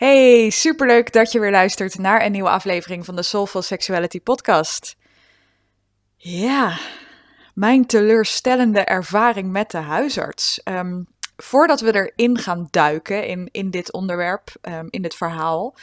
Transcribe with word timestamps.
Hey, 0.00 0.50
superleuk 0.50 1.12
dat 1.12 1.32
je 1.32 1.40
weer 1.40 1.50
luistert 1.50 1.98
naar 1.98 2.24
een 2.24 2.32
nieuwe 2.32 2.48
aflevering 2.48 3.04
van 3.04 3.16
de 3.16 3.22
Soulful 3.22 3.62
Sexuality 3.62 4.20
podcast. 4.20 4.96
Ja, 6.16 6.78
mijn 7.54 7.86
teleurstellende 7.86 8.80
ervaring 8.80 9.50
met 9.50 9.70
de 9.70 9.78
huisarts. 9.78 10.62
Ehm, 10.62 11.02
voordat 11.36 11.80
we 11.80 11.94
erin 11.94 12.38
gaan 12.38 12.68
duiken 12.70 13.26
in, 13.26 13.48
in 13.50 13.70
dit 13.70 13.92
onderwerp, 13.92 14.54
um, 14.62 14.86
in 14.90 15.02
dit 15.02 15.14
verhaal, 15.14 15.76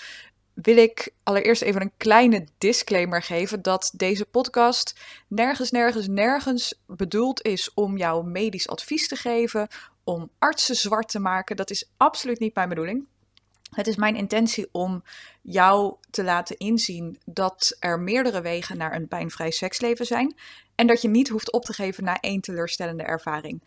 wil 0.53 0.77
ik 0.77 1.13
allereerst 1.23 1.61
even 1.61 1.81
een 1.81 1.93
kleine 1.97 2.47
disclaimer 2.57 3.21
geven 3.21 3.61
dat 3.61 3.93
deze 3.95 4.25
podcast 4.25 4.99
nergens, 5.27 5.71
nergens, 5.71 6.07
nergens 6.07 6.81
bedoeld 6.85 7.41
is 7.41 7.73
om 7.73 7.97
jou 7.97 8.25
medisch 8.25 8.69
advies 8.69 9.07
te 9.07 9.15
geven, 9.15 9.67
om 10.03 10.29
artsen 10.39 10.75
zwart 10.75 11.09
te 11.09 11.19
maken. 11.19 11.55
Dat 11.55 11.69
is 11.69 11.89
absoluut 11.97 12.39
niet 12.39 12.55
mijn 12.55 12.69
bedoeling. 12.69 13.07
Het 13.71 13.87
is 13.87 13.95
mijn 13.95 14.15
intentie 14.15 14.67
om 14.71 15.03
jou 15.41 15.95
te 16.09 16.23
laten 16.23 16.57
inzien 16.57 17.19
dat 17.25 17.75
er 17.79 17.99
meerdere 17.99 18.41
wegen 18.41 18.77
naar 18.77 18.95
een 18.95 19.07
pijnvrij 19.07 19.51
seksleven 19.51 20.05
zijn. 20.05 20.35
En 20.75 20.87
dat 20.87 21.01
je 21.01 21.07
niet 21.07 21.29
hoeft 21.29 21.51
op 21.51 21.65
te 21.65 21.73
geven 21.73 22.03
na 22.03 22.19
één 22.19 22.41
teleurstellende 22.41 23.03
ervaring. 23.03 23.61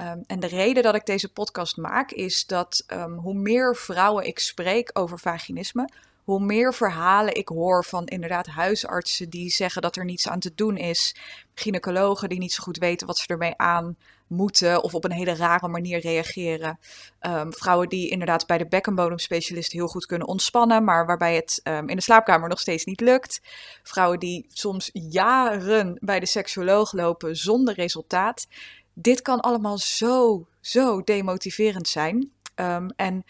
Um, 0.00 0.24
en 0.26 0.40
de 0.40 0.46
reden 0.46 0.82
dat 0.82 0.94
ik 0.94 1.06
deze 1.06 1.32
podcast 1.32 1.76
maak 1.76 2.10
is 2.10 2.46
dat 2.46 2.84
um, 2.92 3.14
hoe 3.14 3.34
meer 3.34 3.76
vrouwen 3.76 4.26
ik 4.26 4.38
spreek 4.38 4.90
over 4.92 5.18
vaginisme, 5.18 5.88
hoe 6.24 6.40
meer 6.40 6.74
verhalen 6.74 7.34
ik 7.34 7.48
hoor 7.48 7.84
van 7.84 8.06
inderdaad 8.06 8.46
huisartsen 8.46 9.30
die 9.30 9.50
zeggen 9.50 9.82
dat 9.82 9.96
er 9.96 10.04
niets 10.04 10.28
aan 10.28 10.40
te 10.40 10.52
doen 10.54 10.76
is, 10.76 11.16
gynaecologen 11.54 12.28
die 12.28 12.38
niet 12.38 12.52
zo 12.52 12.62
goed 12.62 12.78
weten 12.78 13.06
wat 13.06 13.18
ze 13.18 13.26
ermee 13.26 13.56
aan 13.56 13.96
moeten 14.28 14.82
of 14.82 14.94
op 14.94 15.04
een 15.04 15.12
hele 15.12 15.34
rare 15.34 15.68
manier 15.68 16.00
reageren. 16.00 16.78
Um, 17.20 17.52
vrouwen 17.52 17.88
die 17.88 18.08
inderdaad 18.10 18.46
bij 18.46 18.58
de 18.58 18.66
bekkenbodemspecialist 18.66 19.72
heel 19.72 19.88
goed 19.88 20.06
kunnen 20.06 20.26
ontspannen, 20.26 20.84
maar 20.84 21.06
waarbij 21.06 21.34
het 21.34 21.60
um, 21.64 21.88
in 21.88 21.96
de 21.96 22.02
slaapkamer 22.02 22.48
nog 22.48 22.60
steeds 22.60 22.84
niet 22.84 23.00
lukt. 23.00 23.40
Vrouwen 23.82 24.18
die 24.18 24.46
soms 24.48 24.90
jaren 24.92 25.98
bij 26.00 26.20
de 26.20 26.26
seksuoloog 26.26 26.92
lopen 26.92 27.36
zonder 27.36 27.74
resultaat. 27.74 28.46
Dit 28.92 29.22
kan 29.22 29.40
allemaal 29.40 29.78
zo, 29.78 30.46
zo 30.60 31.02
demotiverend 31.02 31.88
zijn. 31.88 32.32
Um, 32.54 32.90
en 32.96 33.24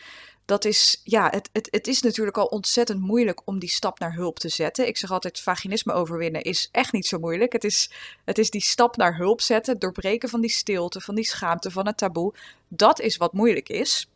dat 0.48 0.64
is, 0.64 1.00
ja, 1.04 1.28
het, 1.30 1.48
het, 1.52 1.68
het 1.70 1.86
is 1.86 2.02
natuurlijk 2.02 2.36
al 2.36 2.46
ontzettend 2.46 3.00
moeilijk 3.00 3.40
om 3.44 3.58
die 3.58 3.68
stap 3.68 3.98
naar 3.98 4.14
hulp 4.14 4.38
te 4.38 4.48
zetten. 4.48 4.86
Ik 4.86 4.96
zeg 4.96 5.10
altijd, 5.10 5.40
vaginisme 5.40 5.92
overwinnen 5.92 6.42
is 6.42 6.68
echt 6.72 6.92
niet 6.92 7.06
zo 7.06 7.18
moeilijk. 7.18 7.52
Het 7.52 7.64
is, 7.64 7.90
het 8.24 8.38
is 8.38 8.50
die 8.50 8.60
stap 8.60 8.96
naar 8.96 9.16
hulp 9.16 9.40
zetten, 9.40 9.72
het 9.72 9.80
doorbreken 9.80 10.28
van 10.28 10.40
die 10.40 10.50
stilte, 10.50 11.00
van 11.00 11.14
die 11.14 11.24
schaamte, 11.24 11.70
van 11.70 11.86
het 11.86 11.96
taboe. 11.96 12.34
Dat 12.68 13.00
is 13.00 13.16
wat 13.16 13.32
moeilijk 13.32 13.68
is. 13.68 14.08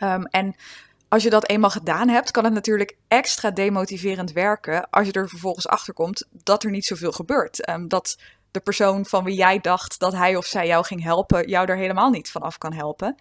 Um, 0.00 0.24
en 0.24 0.56
als 1.08 1.22
je 1.22 1.30
dat 1.30 1.48
eenmaal 1.48 1.70
gedaan 1.70 2.08
hebt, 2.08 2.30
kan 2.30 2.44
het 2.44 2.52
natuurlijk 2.52 2.96
extra 3.08 3.50
demotiverend 3.50 4.32
werken 4.32 4.90
als 4.90 5.06
je 5.06 5.12
er 5.12 5.28
vervolgens 5.28 5.68
achter 5.68 5.94
komt 5.94 6.26
dat 6.30 6.64
er 6.64 6.70
niet 6.70 6.84
zoveel 6.84 7.12
gebeurt. 7.12 7.68
Um, 7.68 7.88
dat 7.88 8.18
de 8.50 8.60
persoon 8.60 9.06
van 9.06 9.24
wie 9.24 9.36
jij 9.36 9.60
dacht 9.60 9.98
dat 9.98 10.12
hij 10.12 10.36
of 10.36 10.46
zij 10.46 10.66
jou 10.66 10.84
ging 10.84 11.02
helpen, 11.02 11.48
jou 11.48 11.68
er 11.68 11.76
helemaal 11.76 12.10
niet 12.10 12.30
van 12.30 12.42
af 12.42 12.58
kan 12.58 12.72
helpen. 12.72 13.16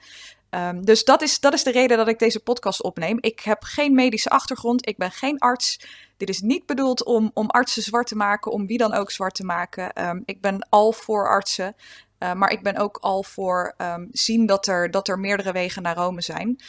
Um, 0.55 0.85
dus 0.85 1.03
dat 1.03 1.21
is, 1.21 1.39
dat 1.39 1.53
is 1.53 1.63
de 1.63 1.71
reden 1.71 1.97
dat 1.97 2.07
ik 2.07 2.19
deze 2.19 2.39
podcast 2.39 2.83
opneem. 2.83 3.17
Ik 3.21 3.39
heb 3.39 3.63
geen 3.63 3.95
medische 3.95 4.29
achtergrond, 4.29 4.87
ik 4.87 4.97
ben 4.97 5.11
geen 5.11 5.39
arts. 5.39 5.79
Dit 6.17 6.29
is 6.29 6.41
niet 6.41 6.65
bedoeld 6.65 7.03
om, 7.03 7.31
om 7.33 7.49
artsen 7.49 7.83
zwart 7.83 8.07
te 8.07 8.15
maken, 8.15 8.51
om 8.51 8.67
wie 8.67 8.77
dan 8.77 8.93
ook 8.93 9.11
zwart 9.11 9.35
te 9.35 9.43
maken. 9.43 10.07
Um, 10.07 10.23
ik 10.25 10.41
ben 10.41 10.67
al 10.69 10.91
voor 10.91 11.27
artsen. 11.27 11.75
Uh, 12.19 12.33
maar 12.33 12.51
ik 12.51 12.63
ben 12.63 12.77
ook 12.77 12.97
al 12.97 13.23
voor 13.23 13.73
um, 13.77 14.07
zien 14.11 14.45
dat 14.45 14.67
er, 14.67 14.91
dat 14.91 15.07
er 15.07 15.19
meerdere 15.19 15.51
wegen 15.51 15.81
naar 15.81 15.95
Rome 15.95 16.21
zijn. 16.21 16.61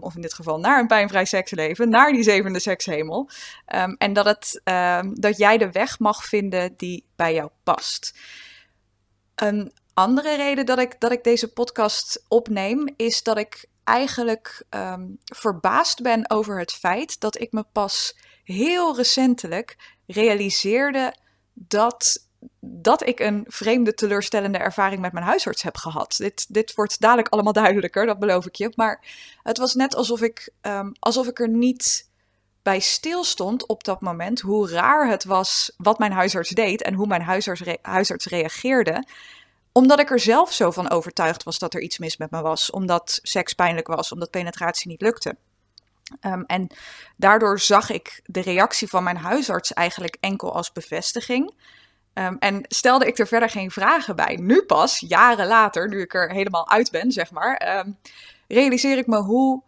Of 0.00 0.14
in 0.14 0.20
dit 0.20 0.34
geval 0.34 0.58
naar 0.58 0.80
een 0.80 0.86
pijnvrij 0.86 1.24
seksleven, 1.24 1.88
naar 1.88 2.12
die 2.12 2.22
zevende 2.22 2.58
sekshemel. 2.60 3.30
En 3.98 4.12
dat, 4.12 4.24
het, 4.24 4.60
dat 5.12 5.36
jij 5.36 5.58
de 5.58 5.70
weg 5.70 5.98
mag 5.98 6.24
vinden 6.24 6.74
die 6.76 7.06
bij 7.16 7.34
jou 7.34 7.50
past. 7.62 8.18
Een 9.34 9.72
andere 9.94 10.36
reden 10.36 10.66
dat 10.66 10.78
ik, 10.78 11.00
dat 11.00 11.12
ik 11.12 11.24
deze 11.24 11.52
podcast 11.52 12.24
opneem, 12.28 12.94
is 12.96 13.22
dat 13.22 13.38
ik 13.38 13.64
eigenlijk 13.84 14.64
um, 14.70 15.18
verbaasd 15.24 16.02
ben 16.02 16.30
over 16.30 16.58
het 16.58 16.72
feit 16.72 17.20
dat 17.20 17.40
ik 17.40 17.52
me 17.52 17.64
pas 17.72 18.16
heel 18.44 18.96
recentelijk 18.96 19.76
realiseerde 20.06 21.14
dat, 21.52 22.28
dat 22.60 23.06
ik 23.06 23.20
een 23.20 23.44
vreemde, 23.48 23.94
teleurstellende 23.94 24.58
ervaring 24.58 25.00
met 25.00 25.12
mijn 25.12 25.24
huisarts 25.24 25.62
heb 25.62 25.76
gehad. 25.76 26.14
Dit, 26.16 26.54
dit 26.54 26.74
wordt 26.74 27.00
dadelijk 27.00 27.28
allemaal 27.28 27.52
duidelijker, 27.52 28.06
dat 28.06 28.18
beloof 28.18 28.46
ik 28.46 28.54
je. 28.54 28.72
Maar 28.74 29.04
het 29.42 29.58
was 29.58 29.74
net 29.74 29.94
alsof 29.94 30.20
ik, 30.20 30.52
um, 30.62 30.92
alsof 30.98 31.26
ik 31.26 31.40
er 31.40 31.48
niet 31.48 32.10
bij 32.62 32.80
stilstond 32.80 33.66
op 33.66 33.84
dat 33.84 34.00
moment 34.00 34.40
hoe 34.40 34.70
raar 34.70 35.08
het 35.08 35.24
was 35.24 35.72
wat 35.76 35.98
mijn 35.98 36.12
huisarts 36.12 36.50
deed 36.50 36.82
en 36.82 36.94
hoe 36.94 37.06
mijn 37.06 37.22
huisarts, 37.22 37.62
huisarts 37.82 38.26
reageerde 38.26 39.04
omdat 39.72 40.00
ik 40.00 40.10
er 40.10 40.20
zelf 40.20 40.52
zo 40.52 40.70
van 40.70 40.90
overtuigd 40.90 41.42
was 41.42 41.58
dat 41.58 41.74
er 41.74 41.80
iets 41.80 41.98
mis 41.98 42.16
met 42.16 42.30
me 42.30 42.40
was. 42.40 42.70
Omdat 42.70 43.18
seks 43.22 43.52
pijnlijk 43.52 43.86
was, 43.86 44.12
omdat 44.12 44.30
penetratie 44.30 44.88
niet 44.88 45.00
lukte. 45.00 45.36
Um, 46.20 46.44
en 46.46 46.70
daardoor 47.16 47.60
zag 47.60 47.90
ik 47.90 48.20
de 48.24 48.40
reactie 48.40 48.88
van 48.88 49.02
mijn 49.02 49.16
huisarts 49.16 49.72
eigenlijk 49.72 50.16
enkel 50.20 50.54
als 50.54 50.72
bevestiging. 50.72 51.54
Um, 52.14 52.36
en 52.38 52.64
stelde 52.68 53.06
ik 53.06 53.18
er 53.18 53.26
verder 53.26 53.50
geen 53.50 53.70
vragen 53.70 54.16
bij. 54.16 54.36
Nu 54.36 54.62
pas, 54.62 54.98
jaren 54.98 55.46
later, 55.46 55.88
nu 55.88 56.00
ik 56.00 56.14
er 56.14 56.30
helemaal 56.30 56.68
uit 56.68 56.90
ben, 56.90 57.12
zeg 57.12 57.30
maar, 57.30 57.78
um, 57.78 57.98
realiseer 58.48 58.98
ik 58.98 59.06
me 59.06 59.16
hoe 59.16 59.62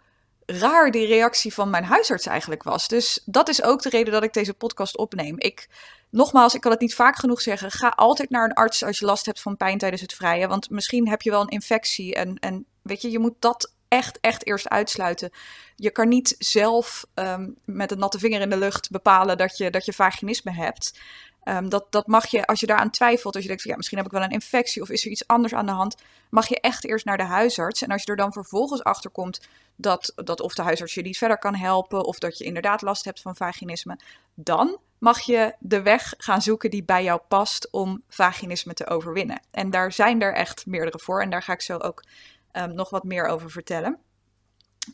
raar 0.46 0.90
die 0.90 1.06
reactie 1.06 1.54
van 1.54 1.70
mijn 1.70 1.84
huisarts 1.84 2.26
eigenlijk 2.26 2.62
was. 2.62 2.88
Dus 2.88 3.22
dat 3.24 3.48
is 3.48 3.62
ook 3.62 3.82
de 3.82 3.88
reden 3.88 4.12
dat 4.12 4.22
ik 4.22 4.32
deze 4.32 4.54
podcast 4.54 4.96
opneem. 4.96 5.34
Ik, 5.38 5.68
nogmaals, 6.10 6.54
ik 6.54 6.60
kan 6.60 6.70
het 6.70 6.80
niet 6.80 6.94
vaak 6.94 7.16
genoeg 7.16 7.40
zeggen. 7.40 7.70
Ga 7.70 7.88
altijd 7.88 8.30
naar 8.30 8.44
een 8.44 8.54
arts 8.54 8.84
als 8.84 8.98
je 8.98 9.04
last 9.04 9.26
hebt 9.26 9.40
van 9.40 9.56
pijn 9.56 9.78
tijdens 9.78 10.02
het 10.02 10.14
vrije. 10.14 10.48
Want 10.48 10.70
misschien 10.70 11.08
heb 11.08 11.22
je 11.22 11.30
wel 11.30 11.40
een 11.40 11.48
infectie. 11.48 12.14
En, 12.14 12.38
en 12.38 12.66
weet 12.82 13.02
je, 13.02 13.10
je 13.10 13.18
moet 13.18 13.34
dat 13.38 13.72
echt, 13.88 14.18
echt 14.20 14.46
eerst 14.46 14.68
uitsluiten. 14.68 15.30
Je 15.76 15.90
kan 15.90 16.08
niet 16.08 16.34
zelf 16.38 17.06
um, 17.14 17.56
met 17.64 17.90
een 17.90 17.98
natte 17.98 18.18
vinger 18.18 18.40
in 18.40 18.50
de 18.50 18.56
lucht 18.56 18.90
bepalen 18.90 19.38
dat 19.38 19.56
je, 19.56 19.70
dat 19.70 19.84
je 19.84 19.92
vaginisme 19.92 20.52
hebt. 20.52 20.98
Um, 21.44 21.68
dat, 21.68 21.86
dat 21.90 22.06
mag 22.06 22.26
je, 22.26 22.46
als 22.46 22.60
je 22.60 22.66
daaraan 22.66 22.90
twijfelt, 22.90 23.34
als 23.34 23.42
je 23.42 23.48
denkt, 23.48 23.64
ja, 23.64 23.76
misschien 23.76 23.96
heb 23.96 24.06
ik 24.06 24.12
wel 24.12 24.22
een 24.22 24.30
infectie 24.30 24.82
of 24.82 24.90
is 24.90 25.04
er 25.04 25.10
iets 25.10 25.26
anders 25.26 25.54
aan 25.54 25.66
de 25.66 25.72
hand, 25.72 25.96
mag 26.28 26.48
je 26.48 26.60
echt 26.60 26.84
eerst 26.84 27.04
naar 27.04 27.16
de 27.16 27.22
huisarts. 27.22 27.82
En 27.82 27.90
als 27.90 28.02
je 28.02 28.10
er 28.10 28.16
dan 28.16 28.32
vervolgens 28.32 28.82
achter 28.84 29.10
komt 29.10 29.40
dat, 29.76 30.12
dat 30.14 30.40
of 30.40 30.54
de 30.54 30.62
huisarts 30.62 30.94
je 30.94 31.02
niet 31.02 31.18
verder 31.18 31.38
kan 31.38 31.54
helpen, 31.54 32.04
of 32.04 32.18
dat 32.18 32.38
je 32.38 32.44
inderdaad 32.44 32.82
last 32.82 33.04
hebt 33.04 33.20
van 33.20 33.36
vaginisme, 33.36 33.98
dan 34.34 34.78
mag 34.98 35.20
je 35.20 35.54
de 35.58 35.82
weg 35.82 36.14
gaan 36.18 36.42
zoeken 36.42 36.70
die 36.70 36.84
bij 36.84 37.04
jou 37.04 37.20
past 37.28 37.68
om 37.70 38.02
vaginisme 38.08 38.74
te 38.74 38.86
overwinnen. 38.86 39.40
En 39.50 39.70
daar 39.70 39.92
zijn 39.92 40.22
er 40.22 40.34
echt 40.34 40.66
meerdere 40.66 40.98
voor 40.98 41.22
en 41.22 41.30
daar 41.30 41.42
ga 41.42 41.52
ik 41.52 41.60
zo 41.60 41.76
ook 41.76 42.04
um, 42.52 42.74
nog 42.74 42.90
wat 42.90 43.04
meer 43.04 43.26
over 43.26 43.50
vertellen. 43.50 43.98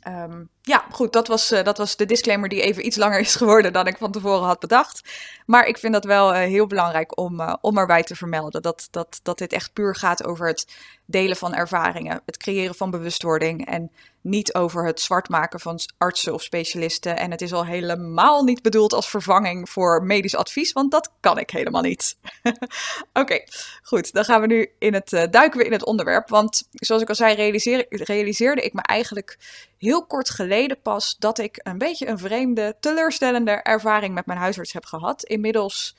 Um, 0.09 0.49
ja, 0.63 0.85
goed, 0.91 1.13
dat 1.13 1.29
was, 1.29 1.53
uh, 1.53 1.63
dat 1.63 1.79
was 1.79 1.97
de 1.97 2.07
disclaimer 2.07 2.49
die 2.49 2.63
even 2.63 2.87
iets 2.87 2.97
langer 2.97 3.19
is 3.19 3.35
geworden 3.35 3.73
dan 3.73 3.87
ik 3.87 3.97
van 3.97 4.13
tevoren 4.13 4.47
had 4.47 4.61
bedacht. 4.61 5.11
Maar 5.47 5.67
ik 5.67 5.79
vind 5.79 5.93
dat 5.93 6.05
wel 6.05 6.35
uh, 6.35 6.39
heel 6.39 6.67
belangrijk 6.67 7.19
om, 7.19 7.41
uh, 7.41 7.55
om 7.61 7.79
erbij 7.79 8.03
te 8.03 8.17
vermelden. 8.17 8.63
Dat, 8.63 8.89
dat, 8.91 9.21
dat 9.23 9.39
dit 9.39 9.53
echt 9.53 9.73
puur 9.73 9.97
gaat 9.97 10.25
over 10.25 10.47
het 10.47 10.77
delen 11.05 11.37
van 11.37 11.55
ervaringen, 11.55 12.23
het 12.27 12.37
creëren 12.37 12.75
van 12.75 12.91
bewustwording 12.91 13.67
en 13.67 13.91
niet 14.23 14.55
over 14.55 14.87
het 14.87 15.01
zwart 15.01 15.29
maken 15.29 15.61
van 15.61 15.81
artsen 15.99 16.35
of 16.35 16.43
specialisten. 16.43 17.17
En 17.17 17.31
het 17.31 17.41
is 17.41 17.53
al 17.53 17.65
helemaal 17.65 18.43
niet 18.43 18.63
bedoeld 18.63 18.93
als 18.93 19.09
vervanging 19.09 19.71
voor 19.71 20.05
medisch 20.05 20.37
advies, 20.37 20.73
want 20.73 20.91
dat 20.91 21.13
kan 21.21 21.39
ik 21.39 21.51
helemaal 21.51 21.83
niet. 21.83 22.17
Oké, 23.13 23.45
goed. 23.83 24.13
Dan 24.13 24.25
gaan 24.25 24.41
we 24.41 24.47
nu 24.47 24.71
in 24.79 24.95
het, 24.95 25.13
uh, 25.13 25.23
duiken 25.31 25.59
we 25.59 25.67
in 25.67 25.73
het 25.73 25.85
onderwerp. 25.85 26.29
Want 26.29 26.69
zoals 26.71 27.03
ik 27.03 27.09
al 27.09 27.15
zei, 27.15 27.35
realiseer, 27.35 27.87
realiseerde 27.89 28.63
ik 28.63 28.73
me 28.73 28.83
eigenlijk 28.83 29.39
heel 29.79 30.07
kort 30.07 30.31
geleden 30.31 30.81
pas 30.83 31.17
dat 31.19 31.39
ik 31.39 31.61
een 31.63 31.79
beetje 31.79 32.09
een 32.09 32.19
vreemde, 32.19 32.77
teleurstellende 32.81 33.51
ervaring 33.51 34.15
met 34.15 34.27
mijn 34.27 34.39
huisarts 34.39 34.73
heb 34.73 34.85
gehad. 34.85 35.25
Inmiddels 35.25 35.97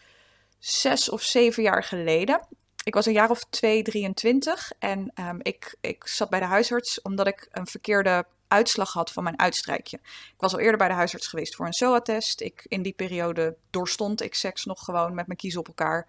zes 0.59 1.09
of 1.09 1.21
zeven 1.21 1.63
jaar 1.63 1.83
geleden 1.83 2.47
ik 2.83 2.93
was 2.93 3.05
een 3.05 3.13
jaar 3.13 3.29
of 3.29 3.43
2, 3.49 3.83
23 3.83 4.71
en 4.79 5.11
um, 5.19 5.39
ik, 5.41 5.75
ik 5.81 6.07
zat 6.07 6.29
bij 6.29 6.39
de 6.39 6.45
huisarts 6.45 7.01
omdat 7.01 7.27
ik 7.27 7.47
een 7.51 7.67
verkeerde 7.67 8.25
uitslag 8.47 8.93
had 8.93 9.11
van 9.11 9.23
mijn 9.23 9.39
uitstrijkje. 9.39 9.97
Ik 10.03 10.33
was 10.37 10.53
al 10.53 10.59
eerder 10.59 10.77
bij 10.77 10.87
de 10.87 10.93
huisarts 10.93 11.27
geweest 11.27 11.55
voor 11.55 11.65
een 11.65 11.73
SOA-test. 11.73 12.41
Ik, 12.41 12.65
in 12.67 12.81
die 12.81 12.93
periode 12.93 13.55
doorstond 13.69 14.21
ik 14.21 14.35
seks 14.35 14.65
nog 14.65 14.83
gewoon 14.83 15.15
met 15.15 15.27
mijn 15.27 15.37
kiezen 15.39 15.59
op 15.59 15.67
elkaar. 15.67 16.07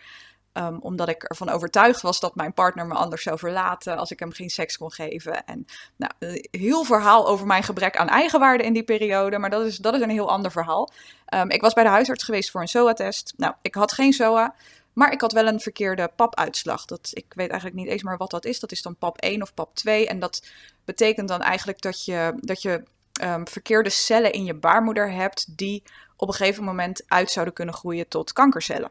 Um, 0.55 0.79
omdat 0.81 1.09
ik 1.09 1.23
ervan 1.23 1.49
overtuigd 1.49 2.01
was 2.01 2.21
dat 2.21 2.35
mijn 2.35 2.53
partner 2.53 2.87
me 2.87 2.95
anders 2.95 3.23
zou 3.23 3.39
verlaten 3.39 3.97
als 3.97 4.11
ik 4.11 4.19
hem 4.19 4.33
geen 4.33 4.51
seks 4.51 4.77
kon 4.77 4.93
geven. 4.93 5.47
En 5.47 5.67
nou, 5.97 6.13
heel 6.51 6.85
verhaal 6.85 7.27
over 7.27 7.47
mijn 7.47 7.63
gebrek 7.63 7.97
aan 7.97 8.09
eigenwaarde 8.09 8.65
in 8.65 8.73
die 8.73 8.83
periode, 8.83 9.39
maar 9.39 9.51
dat 9.51 9.67
is, 9.67 9.77
dat 9.77 9.95
is 9.95 10.01
een 10.01 10.11
heel 10.11 10.31
ander 10.31 10.51
verhaal. 10.51 10.93
Um, 11.35 11.51
ik 11.51 11.61
was 11.61 11.73
bij 11.73 11.85
de 11.85 11.91
huisarts 11.91 12.25
geweest 12.25 12.51
voor 12.51 12.61
een 12.61 12.69
SOA-test. 12.69 13.35
Nou, 13.37 13.55
ik 13.63 13.75
had 13.75 13.93
geen 13.93 14.13
SOA, 14.13 14.55
maar 14.93 15.13
ik 15.13 15.21
had 15.21 15.33
wel 15.33 15.47
een 15.47 15.61
verkeerde 15.61 16.11
papuitslag. 16.17 16.85
Dat, 16.85 17.11
ik 17.13 17.27
weet 17.29 17.51
eigenlijk 17.51 17.81
niet 17.81 17.89
eens 17.89 18.03
meer 18.03 18.17
wat 18.17 18.31
dat 18.31 18.45
is. 18.45 18.61
Dat 18.61 18.73
is 18.73 18.83
dan 18.83 18.97
pap 18.97 19.19
1 19.19 19.43
of 19.43 19.55
pap 19.55 19.75
2. 19.75 20.09
En 20.09 20.19
dat 20.19 20.47
betekent 20.85 21.29
dan 21.29 21.41
eigenlijk 21.41 21.81
dat 21.81 22.05
je, 22.05 22.35
dat 22.41 22.63
je 22.63 22.83
um, 23.23 23.49
verkeerde 23.49 23.91
cellen 23.91 24.33
in 24.33 24.45
je 24.45 24.55
baarmoeder 24.55 25.13
hebt 25.13 25.57
die 25.57 25.83
op 26.17 26.29
een 26.29 26.35
gegeven 26.35 26.65
moment 26.65 27.03
uit 27.07 27.31
zouden 27.31 27.55
kunnen 27.55 27.75
groeien 27.75 28.09
tot 28.09 28.33
kankercellen. 28.33 28.91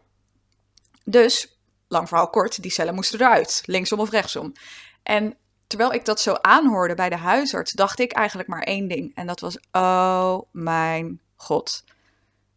Dus, 1.03 1.59
lang 1.87 2.07
verhaal 2.07 2.29
kort, 2.29 2.61
die 2.61 2.71
cellen 2.71 2.95
moesten 2.95 3.19
eruit, 3.19 3.63
linksom 3.65 3.99
of 3.99 4.09
rechtsom. 4.09 4.53
En 5.03 5.37
terwijl 5.67 5.93
ik 5.93 6.05
dat 6.05 6.19
zo 6.19 6.33
aanhoorde 6.33 6.95
bij 6.95 7.09
de 7.09 7.17
huisarts, 7.17 7.71
dacht 7.71 7.99
ik 7.99 8.11
eigenlijk 8.11 8.49
maar 8.49 8.61
één 8.61 8.87
ding. 8.87 9.15
En 9.15 9.27
dat 9.27 9.39
was, 9.39 9.57
oh 9.71 10.39
mijn 10.51 11.19
god, 11.35 11.83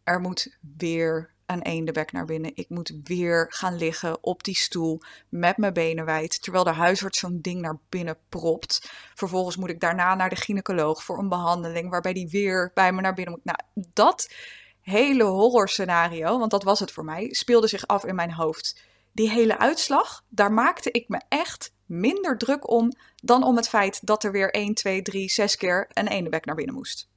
er 0.03 0.19
moet 0.19 0.57
weer 0.77 1.33
een 1.45 1.61
eendebek 1.61 2.11
naar 2.11 2.25
binnen. 2.25 2.51
Ik 2.55 2.69
moet 2.69 2.93
weer 3.03 3.45
gaan 3.49 3.77
liggen 3.77 4.23
op 4.23 4.43
die 4.43 4.55
stoel 4.55 5.01
met 5.29 5.57
mijn 5.57 5.73
benen 5.73 6.05
wijd, 6.05 6.41
terwijl 6.41 6.63
de 6.63 6.71
huisarts 6.71 7.19
zo'n 7.19 7.41
ding 7.41 7.61
naar 7.61 7.79
binnen 7.89 8.17
propt. 8.29 8.91
Vervolgens 9.13 9.57
moet 9.57 9.69
ik 9.69 9.79
daarna 9.79 10.15
naar 10.15 10.29
de 10.29 10.35
gynaecoloog 10.35 11.03
voor 11.03 11.17
een 11.17 11.29
behandeling, 11.29 11.89
waarbij 11.89 12.13
die 12.13 12.29
weer 12.29 12.71
bij 12.73 12.91
me 12.91 13.01
naar 13.01 13.13
binnen 13.13 13.33
moet. 13.33 13.45
Nou, 13.45 13.85
dat 13.93 14.33
hele 14.81 15.23
horrorscenario, 15.23 16.39
want 16.39 16.51
dat 16.51 16.63
was 16.63 16.79
het 16.79 16.91
voor 16.91 17.05
mij, 17.05 17.27
speelde 17.31 17.67
zich 17.67 17.87
af 17.87 18.05
in 18.05 18.15
mijn 18.15 18.33
hoofd. 18.33 18.81
Die 19.11 19.29
hele 19.29 19.57
uitslag, 19.57 20.23
daar 20.29 20.51
maakte 20.51 20.91
ik 20.91 21.07
me 21.07 21.21
echt 21.29 21.73
minder 21.85 22.37
druk 22.37 22.69
om 22.69 22.91
dan 23.15 23.43
om 23.43 23.55
het 23.55 23.69
feit 23.69 24.05
dat 24.05 24.23
er 24.23 24.31
weer 24.31 24.51
1, 24.51 24.73
2, 24.73 25.01
3, 25.01 25.29
6 25.29 25.55
keer 25.55 25.87
een 25.93 26.07
enebek 26.07 26.45
naar 26.45 26.55
binnen 26.55 26.75
moest. 26.75 27.09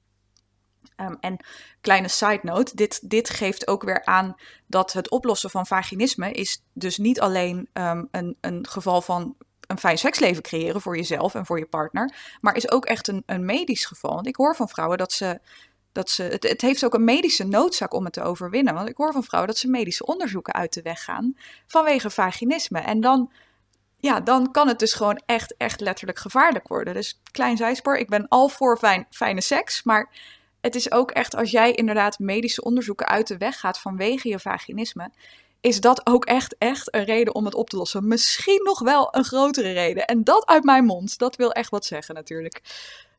Um, 1.01 1.17
en 1.21 1.37
kleine 1.81 2.09
side 2.09 2.41
note, 2.43 2.77
dit, 2.77 3.11
dit 3.11 3.31
geeft 3.31 3.69
ook 3.69 3.83
weer 3.83 4.05
aan 4.05 4.37
dat 4.67 4.93
het 4.93 5.11
oplossen 5.11 5.51
van 5.51 5.67
vaginisme 5.67 6.33
is 6.33 6.63
dus 6.73 6.99
niet 6.99 7.21
alleen 7.21 7.69
um, 7.73 8.09
een, 8.11 8.37
een 8.41 8.67
geval 8.67 9.03
van 9.03 9.37
een 9.67 9.79
fijn 9.79 9.99
seksleven 9.99 10.43
creëren 10.43 10.81
voor 10.81 10.97
jezelf 10.97 11.35
en 11.35 11.47
voor 11.47 11.59
je 11.59 11.67
partner, 11.67 12.15
maar 12.41 12.57
is 12.57 12.71
ook 12.71 12.85
echt 12.85 13.09
een, 13.09 13.23
een 13.27 13.45
medisch 13.45 13.85
geval. 13.85 14.15
Want 14.15 14.27
ik 14.27 14.37
hoor 14.37 14.57
van 14.57 14.69
vrouwen 14.69 14.99
dat 14.99 15.13
ze 15.13 15.41
dat 15.93 16.11
ze, 16.11 16.23
het, 16.23 16.49
het, 16.49 16.61
heeft 16.61 16.85
ook 16.85 16.95
een 16.95 17.05
medische 17.05 17.45
noodzaak 17.45 17.95
om 17.95 18.05
het 18.05 18.13
te 18.13 18.23
overwinnen. 18.23 18.75
Want 18.75 18.89
ik 18.89 18.97
hoor 18.97 19.13
van 19.13 19.25
vrouwen 19.25 19.53
dat 19.53 19.61
ze 19.61 19.69
medische 19.69 20.07
onderzoeken 20.07 20.55
uit 20.55 20.73
de 20.73 20.83
weg 20.83 21.05
gaan 21.05 21.37
vanwege 21.67 22.11
vaginisme. 22.11 22.79
En 22.79 23.01
dan, 23.01 23.33
ja, 23.97 24.21
dan 24.21 24.51
kan 24.51 24.69
het 24.69 24.79
dus 24.79 24.93
gewoon 24.93 25.23
echt, 25.27 25.57
echt 25.57 25.81
letterlijk 25.81 26.19
gevaarlijk 26.19 26.69
worden. 26.69 26.95
Dus 26.95 27.21
klein 27.31 27.57
zijspoor, 27.57 27.97
ik 27.97 28.09
ben 28.09 28.29
al 28.29 28.49
voor 28.49 28.79
fijn, 28.79 29.07
fijne 29.11 29.41
seks, 29.41 29.83
maar 29.83 30.11
het 30.69 30.77
is 30.77 30.93
ook 30.93 31.11
echt 31.11 31.37
als 31.37 31.51
jij 31.51 31.73
inderdaad 31.73 32.19
medische 32.19 32.63
onderzoeken 32.63 33.07
uit 33.07 33.27
de 33.27 33.37
weg 33.37 33.61
gaat 33.61 33.79
vanwege 33.79 34.29
je 34.29 34.39
vaginisme, 34.39 35.11
is 35.61 35.81
dat 35.81 36.07
ook 36.07 36.25
echt, 36.25 36.57
echt 36.59 36.95
een 36.95 37.05
reden 37.05 37.35
om 37.35 37.45
het 37.45 37.55
op 37.55 37.71
te 37.71 37.77
lossen. 37.77 38.09
Misschien 38.09 38.61
nog 38.63 38.79
wel 38.79 39.09
een 39.15 39.25
grotere 39.25 39.73
reden. 39.73 40.05
En 40.05 40.25
dat 40.25 40.47
uit 40.47 40.65
mijn 40.65 40.85
mond, 40.85 41.19
dat 41.19 41.37
wil 41.37 41.53
echt 41.53 41.71
wat 41.71 41.85
zeggen 41.85 42.15
natuurlijk. 42.15 42.61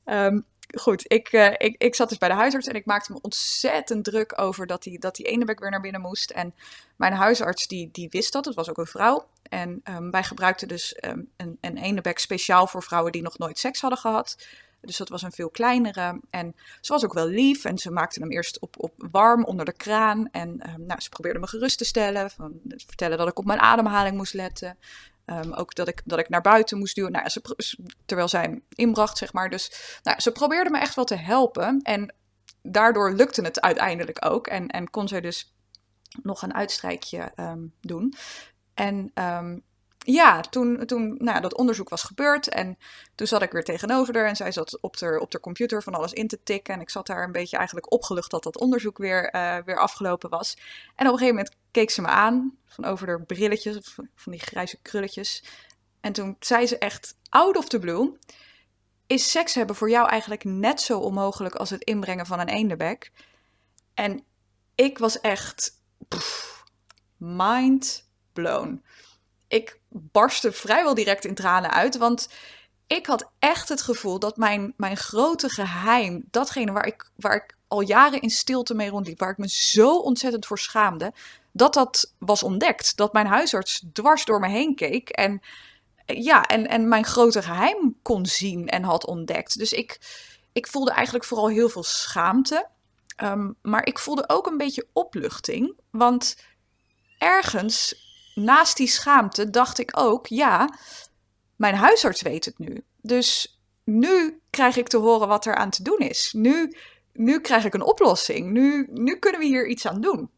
Um, 0.05 0.45
goed, 0.77 1.03
ik, 1.11 1.31
uh, 1.31 1.51
ik, 1.57 1.75
ik 1.77 1.95
zat 1.95 2.09
dus 2.09 2.17
bij 2.17 2.29
de 2.29 2.35
huisarts 2.35 2.67
en 2.67 2.75
ik 2.75 2.85
maakte 2.85 3.11
me 3.11 3.19
ontzettend 3.21 4.03
druk 4.03 4.41
over 4.41 4.67
dat 4.67 4.83
die, 4.83 4.99
dat 4.99 5.15
die 5.15 5.25
ene 5.25 5.45
weer 5.45 5.69
naar 5.69 5.81
binnen 5.81 6.01
moest. 6.01 6.31
En 6.31 6.53
mijn 6.95 7.13
huisarts 7.13 7.67
die, 7.67 7.89
die 7.91 8.09
wist 8.09 8.33
dat, 8.33 8.45
het 8.45 8.55
was 8.55 8.69
ook 8.69 8.77
een 8.77 8.85
vrouw. 8.85 9.27
En 9.43 9.81
um, 9.83 10.11
wij 10.11 10.23
gebruikten 10.23 10.67
dus 10.67 10.97
um, 11.05 11.29
een, 11.37 11.57
een 11.61 12.01
speciaal 12.13 12.67
voor 12.67 12.83
vrouwen 12.83 13.11
die 13.11 13.21
nog 13.21 13.37
nooit 13.37 13.59
seks 13.59 13.81
hadden 13.81 13.99
gehad. 13.99 14.37
Dus 14.81 14.97
dat 14.97 15.09
was 15.09 15.21
een 15.21 15.31
veel 15.31 15.49
kleinere. 15.49 16.19
En 16.29 16.55
ze 16.81 16.93
was 16.93 17.05
ook 17.05 17.13
wel 17.13 17.27
lief. 17.27 17.65
En 17.65 17.77
ze 17.77 17.91
maakte 17.91 18.19
hem 18.19 18.31
eerst 18.31 18.59
op, 18.59 18.75
op 18.77 18.93
warm 19.11 19.43
onder 19.43 19.65
de 19.65 19.73
kraan. 19.73 20.29
En 20.31 20.49
um, 20.49 20.85
nou, 20.85 21.01
ze 21.01 21.09
probeerde 21.09 21.39
me 21.39 21.47
gerust 21.47 21.77
te 21.77 21.85
stellen. 21.85 22.29
Van, 22.29 22.59
vertellen 22.67 23.17
dat 23.17 23.27
ik 23.27 23.39
op 23.39 23.45
mijn 23.45 23.59
ademhaling 23.59 24.17
moest 24.17 24.33
letten. 24.33 24.77
Um, 25.25 25.53
ook 25.53 25.75
dat 25.75 25.87
ik, 25.87 26.01
dat 26.05 26.19
ik 26.19 26.29
naar 26.29 26.41
buiten 26.41 26.77
moest 26.77 26.95
duwen. 26.95 27.11
Nou, 27.11 27.29
ze, 27.29 27.41
terwijl 28.05 28.27
zij 28.27 28.41
hem 28.41 28.63
inbracht, 28.69 29.17
zeg 29.17 29.33
maar. 29.33 29.49
Dus 29.49 29.99
nou, 30.03 30.19
ze 30.19 30.31
probeerde 30.31 30.69
me 30.69 30.79
echt 30.79 30.95
wel 30.95 31.05
te 31.05 31.15
helpen. 31.15 31.79
En 31.81 32.13
daardoor 32.61 33.13
lukte 33.13 33.41
het 33.41 33.61
uiteindelijk 33.61 34.25
ook. 34.25 34.47
En, 34.47 34.67
en 34.67 34.89
kon 34.89 35.07
zij 35.07 35.21
dus 35.21 35.53
nog 36.23 36.41
een 36.41 36.53
uitstrijkje 36.53 37.31
um, 37.35 37.73
doen. 37.81 38.13
En 38.73 39.11
ja, 40.05 40.41
toen, 40.41 40.85
toen 40.85 41.15
nou, 41.19 41.41
dat 41.41 41.55
onderzoek 41.57 41.89
was 41.89 42.03
gebeurd 42.03 42.47
en 42.47 42.77
toen 43.15 43.27
zat 43.27 43.41
ik 43.41 43.51
weer 43.51 43.63
tegenover 43.63 44.15
haar 44.15 44.25
en 44.25 44.35
zij 44.35 44.51
zat 44.51 44.81
op 44.81 44.97
de, 44.97 45.19
op 45.19 45.31
de 45.31 45.39
computer 45.39 45.83
van 45.83 45.93
alles 45.93 46.13
in 46.13 46.27
te 46.27 46.43
tikken. 46.43 46.73
En 46.73 46.81
ik 46.81 46.89
zat 46.89 47.07
daar 47.07 47.23
een 47.23 47.31
beetje 47.31 47.57
eigenlijk 47.57 47.91
opgelucht 47.91 48.31
dat 48.31 48.43
dat 48.43 48.57
onderzoek 48.57 48.97
weer, 48.97 49.35
uh, 49.35 49.57
weer 49.65 49.79
afgelopen 49.79 50.29
was. 50.29 50.57
En 50.95 51.07
op 51.07 51.13
een 51.13 51.19
gegeven 51.19 51.35
moment 51.35 51.55
keek 51.71 51.89
ze 51.89 52.01
me 52.01 52.07
aan, 52.07 52.57
van 52.65 52.85
over 52.85 53.07
de 53.07 53.23
brilletjes, 53.23 53.95
van 54.15 54.31
die 54.31 54.41
grijze 54.41 54.77
krulletjes. 54.81 55.43
En 56.01 56.13
toen 56.13 56.35
zei 56.39 56.67
ze 56.67 56.77
echt, 56.77 57.15
out 57.29 57.57
of 57.57 57.67
the 57.67 57.79
blue, 57.79 58.17
is 59.07 59.31
seks 59.31 59.53
hebben 59.53 59.75
voor 59.75 59.89
jou 59.89 60.07
eigenlijk 60.09 60.43
net 60.43 60.81
zo 60.81 60.99
onmogelijk 60.99 61.55
als 61.55 61.69
het 61.69 61.83
inbrengen 61.83 62.25
van 62.25 62.39
een 62.39 62.49
eendebek? 62.49 63.11
En 63.93 64.23
ik 64.75 64.97
was 64.97 65.19
echt 65.19 65.81
mind 67.17 68.09
blown 68.33 68.83
ik 69.49 69.79
barstte 69.89 70.51
vrijwel 70.51 70.93
direct 70.93 71.25
in 71.25 71.35
tranen 71.35 71.71
uit. 71.71 71.97
Want 71.97 72.29
ik 72.87 73.05
had 73.05 73.31
echt 73.39 73.69
het 73.69 73.81
gevoel 73.81 74.19
dat 74.19 74.37
mijn, 74.37 74.73
mijn 74.77 74.97
grote 74.97 75.49
geheim, 75.49 76.23
datgene 76.31 76.71
waar 76.71 76.85
ik, 76.85 77.09
waar 77.15 77.35
ik 77.35 77.57
al 77.67 77.81
jaren 77.81 78.21
in 78.21 78.29
stilte 78.29 78.73
mee 78.73 78.89
rondliep, 78.89 79.19
waar 79.19 79.31
ik 79.31 79.37
me 79.37 79.49
zo 79.49 79.97
ontzettend 79.97 80.45
voor 80.45 80.59
schaamde, 80.59 81.13
dat 81.51 81.73
dat 81.73 82.13
was 82.17 82.43
ontdekt. 82.43 82.97
Dat 82.97 83.13
mijn 83.13 83.27
huisarts 83.27 83.83
dwars 83.93 84.25
door 84.25 84.39
me 84.39 84.47
heen 84.47 84.75
keek 84.75 85.09
en, 85.09 85.41
ja, 86.05 86.45
en, 86.45 86.67
en 86.67 86.87
mijn 86.87 87.05
grote 87.05 87.41
geheim 87.41 87.97
kon 88.01 88.25
zien 88.25 88.67
en 88.67 88.83
had 88.83 89.05
ontdekt. 89.05 89.57
Dus 89.57 89.71
ik, 89.71 89.99
ik 90.51 90.67
voelde 90.67 90.91
eigenlijk 90.91 91.25
vooral 91.25 91.49
heel 91.49 91.69
veel 91.69 91.83
schaamte. 91.83 92.67
Um, 93.23 93.55
maar 93.61 93.85
ik 93.85 93.99
voelde 93.99 94.23
ook 94.29 94.47
een 94.47 94.57
beetje 94.57 94.87
opluchting. 94.93 95.73
Want 95.91 96.35
ergens 97.17 98.08
naast 98.39 98.77
die 98.77 98.87
schaamte 98.87 99.49
dacht 99.49 99.79
ik 99.79 99.91
ook, 99.93 100.27
ja, 100.27 100.69
mijn 101.55 101.75
huisarts 101.75 102.21
weet 102.21 102.45
het 102.45 102.59
nu. 102.59 102.83
Dus 103.01 103.59
nu 103.83 104.41
krijg 104.49 104.75
ik 104.75 104.87
te 104.87 104.97
horen 104.97 105.27
wat 105.27 105.45
er 105.45 105.55
aan 105.55 105.69
te 105.69 105.83
doen 105.83 105.99
is. 105.99 106.33
Nu, 106.33 106.75
nu 107.13 107.41
krijg 107.41 107.65
ik 107.65 107.73
een 107.73 107.81
oplossing. 107.81 108.51
Nu, 108.51 108.87
nu 108.91 109.15
kunnen 109.15 109.39
we 109.39 109.47
hier 109.47 109.67
iets 109.67 109.87
aan 109.87 110.01
doen. 110.01 110.29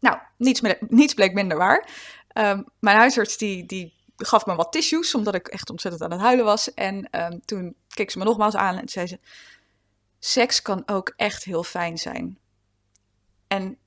Nou, 0.00 0.18
niets, 0.36 0.60
niets 0.88 1.14
bleek 1.14 1.32
minder 1.32 1.56
waar. 1.56 1.88
Um, 2.34 2.64
mijn 2.78 2.96
huisarts 2.96 3.36
die, 3.36 3.66
die 3.66 3.94
gaf 4.16 4.46
me 4.46 4.54
wat 4.54 4.72
tissues, 4.72 5.14
omdat 5.14 5.34
ik 5.34 5.48
echt 5.48 5.70
ontzettend 5.70 6.02
aan 6.02 6.10
het 6.10 6.20
huilen 6.20 6.44
was. 6.44 6.74
En 6.74 7.08
um, 7.20 7.40
toen 7.44 7.74
keek 7.88 8.10
ze 8.10 8.18
me 8.18 8.24
nogmaals 8.24 8.54
aan 8.56 8.78
en 8.78 8.88
zei 8.88 9.06
ze: 9.06 9.18
Seks 10.18 10.62
kan 10.62 10.82
ook 10.86 11.12
echt 11.16 11.44
heel 11.44 11.64
fijn 11.64 11.98
zijn. 11.98 12.38
En 13.46 13.78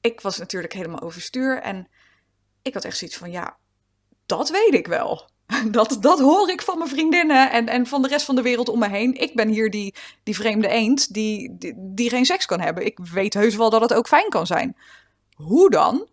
ik 0.00 0.20
was 0.20 0.38
natuurlijk 0.38 0.72
helemaal 0.72 1.00
overstuur. 1.00 1.60
En 1.60 1.88
ik 2.62 2.74
had 2.74 2.84
echt 2.84 2.96
zoiets 2.96 3.16
van, 3.16 3.30
ja, 3.30 3.56
dat 4.26 4.50
weet 4.50 4.74
ik 4.74 4.86
wel. 4.86 5.28
Dat, 5.70 5.96
dat 6.00 6.20
hoor 6.20 6.50
ik 6.50 6.62
van 6.62 6.78
mijn 6.78 6.90
vriendinnen 6.90 7.50
en, 7.50 7.68
en 7.68 7.86
van 7.86 8.02
de 8.02 8.08
rest 8.08 8.24
van 8.24 8.34
de 8.34 8.42
wereld 8.42 8.68
om 8.68 8.78
me 8.78 8.88
heen. 8.88 9.14
Ik 9.14 9.34
ben 9.34 9.48
hier 9.48 9.70
die, 9.70 9.94
die 10.22 10.34
vreemde 10.34 10.68
eend 10.68 11.12
die, 11.14 11.56
die, 11.76 12.10
geen 12.10 12.24
seks 12.24 12.46
kan 12.46 12.60
hebben. 12.60 12.86
Ik 12.86 12.98
weet 12.98 13.34
heus 13.34 13.56
wel 13.56 13.70
dat 13.70 13.80
het 13.80 13.94
ook 13.94 14.08
fijn 14.08 14.28
kan 14.28 14.46
zijn. 14.46 14.76
Hoe 15.34 15.70
dan? 15.70 16.08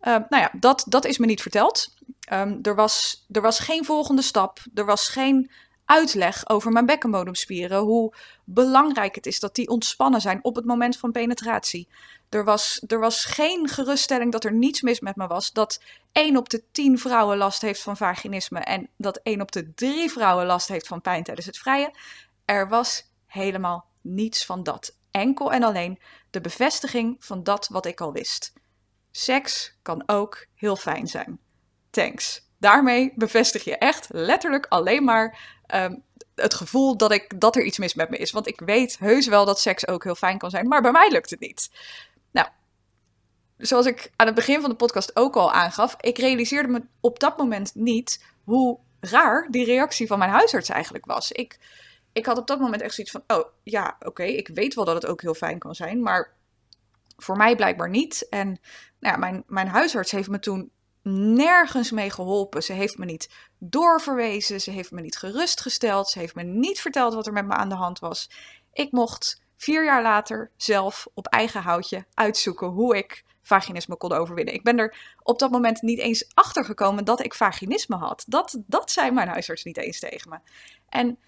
Uh, 0.00 0.16
nou 0.28 0.42
ja, 0.42 0.50
dat, 0.58 0.84
dat 0.88 1.04
is 1.04 1.18
me 1.18 1.26
niet 1.26 1.42
verteld. 1.42 1.94
Um, 2.32 2.58
er, 2.62 2.74
was, 2.74 3.26
er 3.30 3.42
was 3.42 3.58
geen 3.58 3.84
volgende 3.84 4.22
stap. 4.22 4.58
Er 4.74 4.84
was 4.84 5.08
geen 5.08 5.50
uitleg 5.84 6.48
over 6.48 6.72
mijn 6.72 6.86
bekkenbodemspieren. 6.86 7.78
Hoe 7.78 8.14
belangrijk 8.44 9.14
het 9.14 9.26
is 9.26 9.40
dat 9.40 9.54
die 9.54 9.68
ontspannen 9.68 10.20
zijn 10.20 10.44
op 10.44 10.56
het 10.56 10.64
moment 10.64 10.96
van 10.96 11.12
penetratie. 11.12 11.88
Er 12.28 12.44
was, 12.44 12.82
er 12.86 12.98
was 12.98 13.24
geen 13.24 13.68
geruststelling 13.68 14.32
dat 14.32 14.44
er 14.44 14.52
niets 14.52 14.80
mis 14.80 15.00
met 15.00 15.16
me 15.16 15.26
was. 15.26 15.52
Dat 15.52 15.82
1 16.12 16.36
op 16.36 16.48
de 16.48 16.62
10 16.72 16.98
vrouwen 16.98 17.36
last 17.36 17.62
heeft 17.62 17.82
van 17.82 17.96
vaginisme. 17.96 18.58
En 18.58 18.88
dat 18.96 19.20
1 19.22 19.40
op 19.40 19.52
de 19.52 19.74
3 19.74 20.10
vrouwen 20.10 20.46
last 20.46 20.68
heeft 20.68 20.86
van 20.86 21.00
pijn 21.00 21.24
tijdens 21.24 21.46
het 21.46 21.58
vrije. 21.58 21.94
Er 22.44 22.68
was 22.68 23.10
helemaal 23.26 23.84
niets 24.00 24.46
van 24.46 24.62
dat. 24.62 24.96
Enkel 25.10 25.52
en 25.52 25.62
alleen 25.62 25.98
de 26.30 26.40
bevestiging 26.40 27.16
van 27.18 27.42
dat 27.42 27.68
wat 27.68 27.86
ik 27.86 28.00
al 28.00 28.12
wist. 28.12 28.52
Seks 29.10 29.78
kan 29.82 30.02
ook 30.06 30.46
heel 30.54 30.76
fijn 30.76 31.06
zijn. 31.06 31.38
Thanks. 31.90 32.50
Daarmee 32.62 33.12
bevestig 33.14 33.64
je 33.64 33.76
echt 33.76 34.08
letterlijk 34.10 34.66
alleen 34.68 35.04
maar 35.04 35.38
um, 35.74 36.02
het 36.34 36.54
gevoel 36.54 36.96
dat, 36.96 37.12
ik, 37.12 37.40
dat 37.40 37.56
er 37.56 37.62
iets 37.62 37.78
mis 37.78 37.94
met 37.94 38.10
me 38.10 38.16
is. 38.16 38.30
Want 38.30 38.46
ik 38.46 38.60
weet 38.60 38.98
heus 38.98 39.26
wel 39.26 39.44
dat 39.44 39.60
seks 39.60 39.88
ook 39.88 40.04
heel 40.04 40.14
fijn 40.14 40.38
kan 40.38 40.50
zijn, 40.50 40.68
maar 40.68 40.82
bij 40.82 40.92
mij 40.92 41.10
lukt 41.10 41.30
het 41.30 41.40
niet. 41.40 41.70
Nou, 42.30 42.48
zoals 43.56 43.86
ik 43.86 44.12
aan 44.16 44.26
het 44.26 44.34
begin 44.34 44.60
van 44.60 44.70
de 44.70 44.76
podcast 44.76 45.16
ook 45.16 45.36
al 45.36 45.52
aangaf, 45.52 45.96
ik 46.00 46.18
realiseerde 46.18 46.68
me 46.68 46.82
op 47.00 47.18
dat 47.20 47.38
moment 47.38 47.74
niet 47.74 48.24
hoe 48.44 48.78
raar 49.00 49.48
die 49.50 49.64
reactie 49.64 50.06
van 50.06 50.18
mijn 50.18 50.30
huisarts 50.30 50.68
eigenlijk 50.68 51.06
was. 51.06 51.32
Ik, 51.32 51.58
ik 52.12 52.26
had 52.26 52.38
op 52.38 52.46
dat 52.46 52.60
moment 52.60 52.82
echt 52.82 52.94
zoiets 52.94 53.12
van: 53.12 53.24
oh 53.26 53.46
ja, 53.62 53.96
oké, 54.00 54.24
ik 54.24 54.48
weet 54.48 54.74
wel 54.74 54.84
dat 54.84 54.94
het 54.94 55.06
ook 55.06 55.20
heel 55.20 55.34
fijn 55.34 55.58
kan 55.58 55.74
zijn, 55.74 56.02
maar 56.02 56.32
voor 57.16 57.36
mij 57.36 57.56
blijkbaar 57.56 57.90
niet. 57.90 58.26
En 58.30 58.46
nou 58.98 59.14
ja, 59.14 59.16
mijn, 59.16 59.44
mijn 59.46 59.68
huisarts 59.68 60.10
heeft 60.10 60.28
me 60.28 60.38
toen 60.38 60.70
nergens 61.02 61.90
mee 61.90 62.10
geholpen. 62.10 62.62
Ze 62.62 62.72
heeft 62.72 62.98
me 62.98 63.04
niet 63.04 63.30
doorverwezen, 63.58 64.60
ze 64.60 64.70
heeft 64.70 64.90
me 64.90 65.00
niet 65.00 65.16
gerustgesteld, 65.16 66.08
ze 66.08 66.18
heeft 66.18 66.34
me 66.34 66.42
niet 66.42 66.80
verteld 66.80 67.14
wat 67.14 67.26
er 67.26 67.32
met 67.32 67.46
me 67.46 67.54
aan 67.54 67.68
de 67.68 67.74
hand 67.74 67.98
was. 67.98 68.30
Ik 68.72 68.92
mocht 68.92 69.42
vier 69.56 69.84
jaar 69.84 70.02
later 70.02 70.50
zelf 70.56 71.06
op 71.14 71.26
eigen 71.26 71.62
houtje 71.62 72.06
uitzoeken 72.14 72.66
hoe 72.66 72.96
ik 72.96 73.24
vaginisme 73.42 73.96
kon 73.96 74.12
overwinnen. 74.12 74.54
Ik 74.54 74.62
ben 74.62 74.78
er 74.78 75.14
op 75.22 75.38
dat 75.38 75.50
moment 75.50 75.82
niet 75.82 75.98
eens 75.98 76.30
achter 76.34 76.64
gekomen 76.64 77.04
dat 77.04 77.24
ik 77.24 77.34
vaginisme 77.34 77.96
had. 77.96 78.24
Dat, 78.26 78.58
dat 78.66 78.90
zei 78.90 79.10
mijn 79.10 79.28
huisarts 79.28 79.64
niet 79.64 79.76
eens 79.76 79.98
tegen 79.98 80.30
me. 80.30 80.38
En 80.88 81.18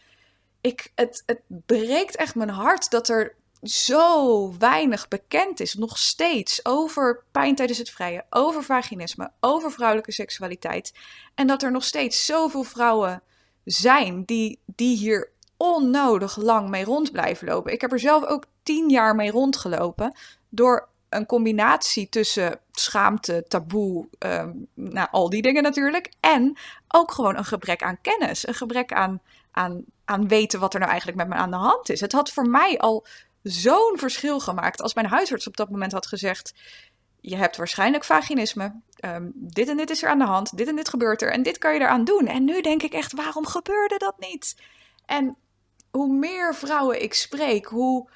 ik, 0.61 0.93
het, 0.95 1.23
het 1.27 1.41
breekt 1.47 2.17
echt 2.17 2.35
mijn 2.35 2.51
hart 2.51 2.91
dat 2.91 3.09
er 3.09 3.37
zo 3.65 4.53
weinig 4.59 5.09
bekend 5.09 5.61
is, 5.61 5.75
nog 5.75 5.99
steeds, 5.99 6.65
over 6.65 7.25
pijn 7.33 7.55
tijdens 7.55 7.79
het 7.79 7.91
vrije, 7.91 8.25
over 8.31 8.63
vaginisme, 8.63 9.31
over 9.41 9.73
vrouwelijke 9.73 10.13
seksualiteit. 10.13 10.93
En 11.35 11.47
dat 11.47 11.63
er 11.63 11.71
nog 11.71 11.85
steeds 11.85 12.25
zoveel 12.25 12.63
vrouwen 12.63 13.23
zijn 13.65 14.25
die, 14.25 14.59
die 14.67 14.97
hier 14.97 15.31
onnodig 15.57 16.37
lang 16.37 16.69
mee 16.69 16.85
rond 16.85 17.13
blijven 17.13 17.47
lopen. 17.47 17.73
Ik 17.73 17.81
heb 17.81 17.93
er 17.93 18.01
zelf 18.01 18.25
ook 18.25 18.45
tien 18.63 18.89
jaar 18.89 19.15
mee 19.15 19.31
rondgelopen 19.31 20.17
door 20.49 20.89
een 21.09 21.27
combinatie 21.27 22.09
tussen 22.09 22.61
schaamte, 22.73 23.45
taboe, 23.49 24.09
um, 24.19 24.67
nou, 24.75 25.09
al 25.11 25.31
die 25.31 25.43
dingen 25.43 25.63
natuurlijk. 25.63 26.13
En 26.21 26.57
ook 26.89 27.13
gewoon 27.13 27.37
een 27.37 27.45
gebrek 27.45 27.83
aan 27.83 28.01
kennis. 28.01 28.47
Een 28.47 28.55
gebrek 28.55 28.93
aan, 28.93 29.21
aan, 29.51 29.85
aan 30.05 30.29
weten 30.29 30.61
wat 30.61 30.73
er 30.73 30.79
nou 30.79 30.91
eigenlijk 30.91 31.21
met 31.21 31.29
me 31.29 31.43
aan 31.43 31.51
de 31.51 31.57
hand 31.57 31.89
is. 31.89 32.01
Het 32.01 32.13
had 32.13 32.31
voor 32.31 32.49
mij 32.49 32.79
al 32.79 33.07
zo'n 33.45 33.99
verschil 33.99 34.41
gemaakt 34.41 34.83
als 34.83 34.95
mijn 34.95 35.07
huisarts 35.07 35.47
op 35.47 35.57
dat 35.57 35.71
moment 35.71 35.93
had 35.93 36.07
gezegd: 36.07 36.55
Je 37.21 37.37
hebt 37.37 37.57
waarschijnlijk 37.57 38.05
vaginisme. 38.05 38.81
Um, 39.05 39.33
dit 39.35 39.69
en 39.69 39.77
dit 39.77 39.91
is 39.91 40.03
er 40.03 40.09
aan 40.09 40.19
de 40.19 40.25
hand. 40.25 40.57
Dit 40.57 40.69
en 40.69 40.77
dit 40.77 40.89
gebeurt 40.89 41.23
er. 41.23 41.33
En 41.33 41.43
dit 41.43 41.59
kan 41.59 41.75
je 41.75 41.81
eraan 41.81 42.05
doen. 42.05 42.27
En 42.27 42.45
nu 42.45 42.61
denk 42.61 42.83
ik 42.83 42.93
echt: 42.93 43.13
waarom 43.13 43.47
gebeurde 43.47 43.99
dat 43.99 44.15
niet? 44.19 44.57
En 45.07 45.37
hoe 45.91 46.17
meer 46.17 46.55
vrouwen 46.55 47.03
ik 47.03 47.15
spreek, 47.15 47.67
hoe 47.67 48.09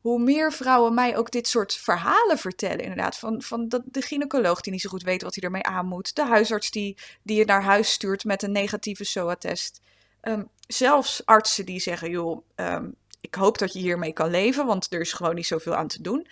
hoe 0.00 0.18
meer 0.18 0.52
vrouwen 0.52 0.94
mij 0.94 1.16
ook 1.16 1.30
dit 1.30 1.48
soort 1.48 1.74
verhalen 1.74 2.38
vertellen. 2.38 2.78
Inderdaad, 2.78 3.18
van, 3.18 3.42
van 3.42 3.68
de, 3.68 3.82
de 3.84 4.02
gynaecoloog 4.02 4.60
die 4.60 4.72
niet 4.72 4.80
zo 4.80 4.88
goed 4.88 5.02
weet 5.02 5.22
wat 5.22 5.34
hij 5.34 5.44
ermee 5.44 5.62
aan 5.62 5.86
moet. 5.86 6.16
De 6.16 6.24
huisarts 6.24 6.70
die, 6.70 6.96
die 7.22 7.36
je 7.36 7.44
naar 7.44 7.62
huis 7.62 7.92
stuurt 7.92 8.24
met 8.24 8.42
een 8.42 8.52
negatieve 8.52 9.04
SOA-test. 9.04 9.80
Ehm, 10.20 10.42
zelfs 10.66 11.26
artsen 11.26 11.66
die 11.66 11.80
zeggen, 11.80 12.10
joh, 12.10 12.42
um, 12.56 12.94
ik 13.20 13.34
hoop 13.34 13.58
dat 13.58 13.72
je 13.72 13.78
hiermee 13.78 14.12
kan 14.12 14.30
leven, 14.30 14.66
want 14.66 14.92
er 14.92 15.00
is 15.00 15.12
gewoon 15.12 15.34
niet 15.34 15.46
zoveel 15.46 15.74
aan 15.74 15.88
te 15.88 16.02
doen. 16.02 16.26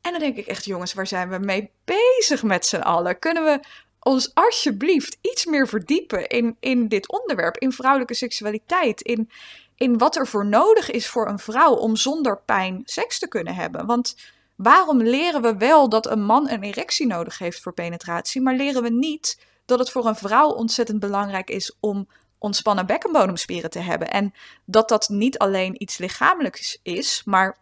En 0.00 0.10
dan 0.10 0.20
denk 0.20 0.36
ik 0.36 0.46
echt, 0.46 0.64
jongens, 0.64 0.94
waar 0.94 1.06
zijn 1.06 1.28
we 1.28 1.38
mee 1.38 1.70
bezig 1.84 2.42
met 2.42 2.66
z'n 2.66 2.76
allen? 2.76 3.18
Kunnen 3.18 3.44
we 3.44 3.60
ons 4.00 4.34
alsjeblieft 4.34 5.18
iets 5.20 5.44
meer 5.44 5.68
verdiepen 5.68 6.26
in, 6.26 6.56
in 6.60 6.88
dit 6.88 7.08
onderwerp, 7.08 7.56
in 7.56 7.72
vrouwelijke 7.72 8.14
seksualiteit, 8.14 9.00
in, 9.00 9.30
in 9.76 9.98
wat 9.98 10.16
er 10.16 10.26
voor 10.26 10.46
nodig 10.46 10.90
is 10.90 11.08
voor 11.08 11.28
een 11.28 11.38
vrouw 11.38 11.74
om 11.74 11.96
zonder 11.96 12.38
pijn 12.38 12.82
seks 12.84 13.18
te 13.18 13.28
kunnen 13.28 13.54
hebben. 13.54 13.86
Want 13.86 14.16
waarom 14.56 15.02
leren 15.02 15.42
we 15.42 15.56
wel 15.56 15.88
dat 15.88 16.06
een 16.06 16.24
man 16.24 16.50
een 16.50 16.62
erectie 16.62 17.06
nodig 17.06 17.38
heeft 17.38 17.60
voor 17.60 17.72
penetratie, 17.72 18.40
maar 18.40 18.54
leren 18.54 18.82
we 18.82 18.90
niet 18.90 19.46
dat 19.64 19.78
het 19.78 19.90
voor 19.90 20.06
een 20.06 20.16
vrouw 20.16 20.48
ontzettend 20.50 21.00
belangrijk 21.00 21.50
is 21.50 21.76
om 21.80 22.08
ontspannen 22.42 22.86
bekkenbodemspieren 22.86 23.70
te 23.70 23.78
hebben. 23.78 24.10
En 24.10 24.34
dat 24.64 24.88
dat 24.88 25.08
niet 25.08 25.38
alleen 25.38 25.82
iets 25.82 25.98
lichamelijks 25.98 26.78
is, 26.82 27.22
maar 27.24 27.56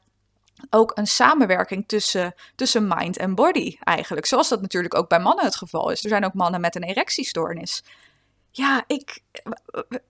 ook 0.71 0.93
een 0.95 1.07
samenwerking 1.07 1.85
tussen, 1.87 2.35
tussen 2.55 2.89
mind 2.89 3.17
en 3.17 3.35
body 3.35 3.77
eigenlijk. 3.81 4.27
Zoals 4.27 4.49
dat 4.49 4.61
natuurlijk 4.61 4.95
ook 4.95 5.09
bij 5.09 5.21
mannen 5.21 5.45
het 5.45 5.57
geval 5.57 5.91
is. 5.91 6.03
Er 6.03 6.09
zijn 6.09 6.25
ook 6.25 6.35
mannen 6.35 6.61
met 6.61 6.75
een 6.75 6.83
erectiestoornis 6.83 7.83
ja, 8.51 8.85
ik, 8.87 9.19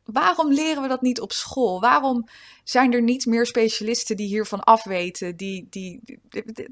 waarom 0.05 0.53
leren 0.53 0.83
we 0.83 0.89
dat 0.89 1.03
niet 1.03 1.21
op 1.21 1.33
school? 1.33 1.81
Waarom 1.81 2.29
zijn 2.65 2.93
er 2.93 3.03
niet 3.03 3.27
meer 3.27 3.47
specialisten 3.47 4.17
die 4.17 4.27
hiervan 4.27 4.61
afweten? 4.61 5.37
Die, 5.37 5.67
die, 5.71 6.01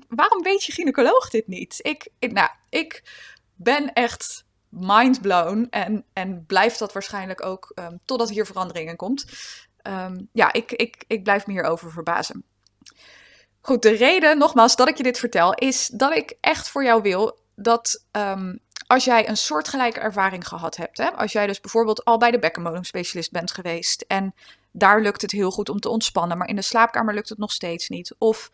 waarom 0.08 0.42
weet 0.42 0.64
je 0.64 0.72
gynaecoloog 0.72 1.30
dit 1.30 1.46
niet? 1.46 1.78
Ik, 1.82 2.08
ik, 2.18 2.32
nou, 2.32 2.48
ik 2.68 3.02
ben 3.54 3.92
echt 3.92 4.44
mindblown 4.68 5.66
en, 5.70 6.04
en 6.12 6.44
blijf 6.46 6.76
dat 6.76 6.92
waarschijnlijk 6.92 7.44
ook 7.44 7.72
um, 7.74 8.00
totdat 8.04 8.30
hier 8.30 8.46
veranderingen 8.46 8.96
komt. 8.96 9.24
Um, 9.82 10.28
ja, 10.32 10.52
ik, 10.52 10.72
ik, 10.72 11.04
ik 11.06 11.22
blijf 11.22 11.46
me 11.46 11.52
hierover 11.52 11.90
verbazen. 11.90 12.44
Goed, 13.60 13.82
de 13.82 13.90
reden, 13.90 14.38
nogmaals, 14.38 14.76
dat 14.76 14.88
ik 14.88 14.96
je 14.96 15.02
dit 15.02 15.18
vertel, 15.18 15.54
is 15.54 15.86
dat 15.86 16.12
ik 16.12 16.36
echt 16.40 16.68
voor 16.68 16.84
jou 16.84 17.02
wil 17.02 17.38
dat 17.54 18.04
um, 18.12 18.60
als 18.86 19.04
jij 19.04 19.28
een 19.28 19.36
soortgelijke 19.36 20.00
ervaring 20.00 20.48
gehad 20.48 20.76
hebt, 20.76 20.98
hè, 20.98 21.10
als 21.10 21.32
jij 21.32 21.46
dus 21.46 21.60
bijvoorbeeld 21.60 22.04
al 22.04 22.18
bij 22.18 22.30
de 22.30 22.38
bekkenbodemspecialist 22.38 23.30
bent 23.30 23.50
geweest 23.50 24.00
en 24.02 24.34
daar 24.70 25.00
lukt 25.00 25.22
het 25.22 25.30
heel 25.30 25.50
goed 25.50 25.68
om 25.68 25.80
te 25.80 25.88
ontspannen, 25.88 26.38
maar 26.38 26.48
in 26.48 26.56
de 26.56 26.62
slaapkamer 26.62 27.14
lukt 27.14 27.28
het 27.28 27.38
nog 27.38 27.52
steeds 27.52 27.88
niet. 27.88 28.14
Of 28.18 28.50